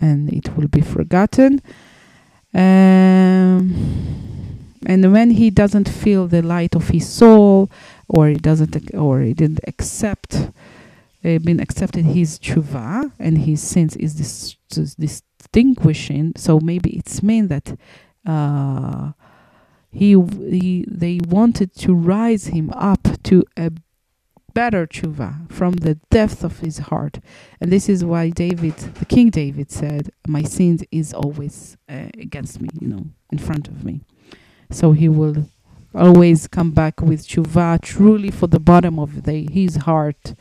[0.00, 1.60] and it will be forgotten.
[2.54, 3.74] Um,
[4.86, 7.70] and when he doesn't feel the light of his soul
[8.08, 10.50] or he doesn't or he didn't accept
[11.24, 17.22] uh, been accepted his tshuva and his sins is dis- dis- distinguishing so maybe it's
[17.22, 17.76] mean that
[18.26, 19.12] uh,
[19.90, 20.20] he,
[20.50, 23.70] he they wanted to rise him up to a
[24.56, 27.20] better tshuva from the depth of his heart.
[27.60, 32.54] And this is why david the king david said my sins is always uh, against
[32.62, 34.00] me you know in front of me.
[34.70, 35.36] So he will
[35.94, 40.34] always come back with tshuva truly for the bottom of the, his heart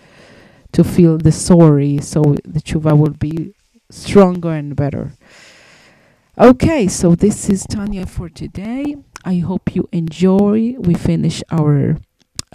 [0.72, 1.98] to feel the sorry.
[2.00, 2.22] So
[2.56, 3.54] the tshuva will be
[3.92, 5.12] stronger and better.
[6.38, 8.96] Okay so this is tanya for today.
[9.26, 10.76] I hope you enjoy.
[10.80, 11.98] We finish our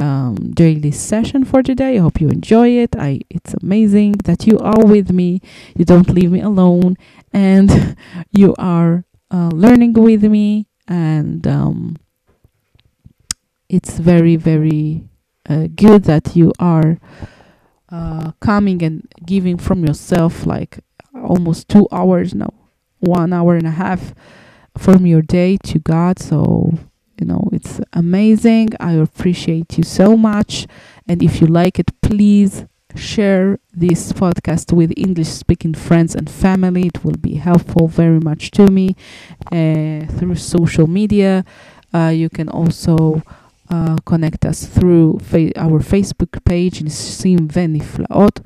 [0.01, 1.97] um, daily session for today.
[1.97, 2.97] I hope you enjoy it.
[2.97, 5.41] I it's amazing that you are with me.
[5.77, 6.97] You don't leave me alone,
[7.33, 7.97] and
[8.33, 10.67] you are uh, learning with me.
[10.89, 11.97] And um,
[13.69, 15.05] it's very very
[15.49, 16.99] uh, good that you are
[17.91, 20.81] uh, coming and giving from yourself, like
[21.15, 22.53] almost two hours now,
[22.99, 24.15] one hour and a half
[24.79, 26.19] from your day to God.
[26.19, 26.79] So
[27.21, 28.71] you know it's amazing.
[28.81, 30.67] I appreciate you so much.
[31.07, 32.65] And if you like it please
[32.97, 36.87] share this podcast with english speaking friends and family.
[36.87, 38.97] It will be helpful very much to me
[39.53, 41.45] uh, through social media.
[41.95, 43.23] Uh, you can also
[43.69, 48.43] uh, connect us through fa- our facebook page nisim veniflaot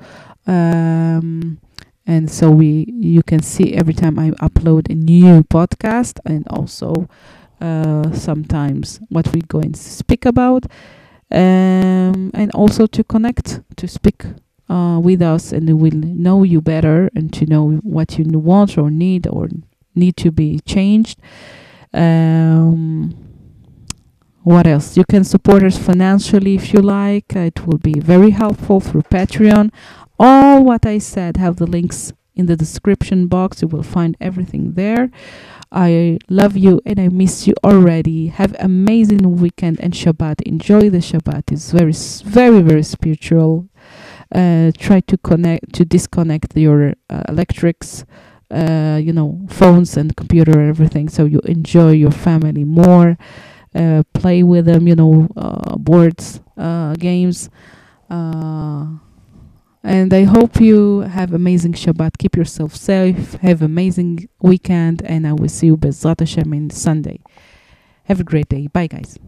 [0.47, 1.57] um,
[2.05, 7.07] and so we you can see every time i upload a new podcast and also
[7.61, 10.65] uh, sometimes what we're going to speak about
[11.31, 14.25] um, and also to connect to speak
[14.69, 18.77] uh, with us and we will know you better and to know what you want
[18.77, 19.47] or need or
[19.93, 21.19] need to be changed.
[21.93, 23.15] Um,
[24.43, 24.95] what else?
[24.97, 27.35] You can support us financially if you like.
[27.35, 29.71] It will be very helpful through patreon.
[30.17, 34.73] All what i said have the links in the description box you will find everything
[34.73, 35.09] there
[35.71, 38.27] I love you and I miss you already.
[38.27, 40.41] Have amazing weekend and Shabbat.
[40.43, 41.51] Enjoy the Shabbat.
[41.51, 41.91] It's very,
[42.23, 43.67] very, very spiritual.
[44.33, 48.05] Uh, try to connect, to disconnect your uh, electrics,
[48.51, 53.17] uh, you know, phones and computer everything, so you enjoy your family more.
[53.73, 57.49] Uh, play with them, you know, uh, boards, uh, games.
[59.85, 62.17] And I hope you have amazing Shabbat.
[62.17, 63.35] Keep yourself safe.
[63.35, 67.19] Have amazing weekend, and I will see you Bezrat Hashem in Sunday.
[68.05, 68.65] Have a great day.
[68.65, 69.19] Bye, guys.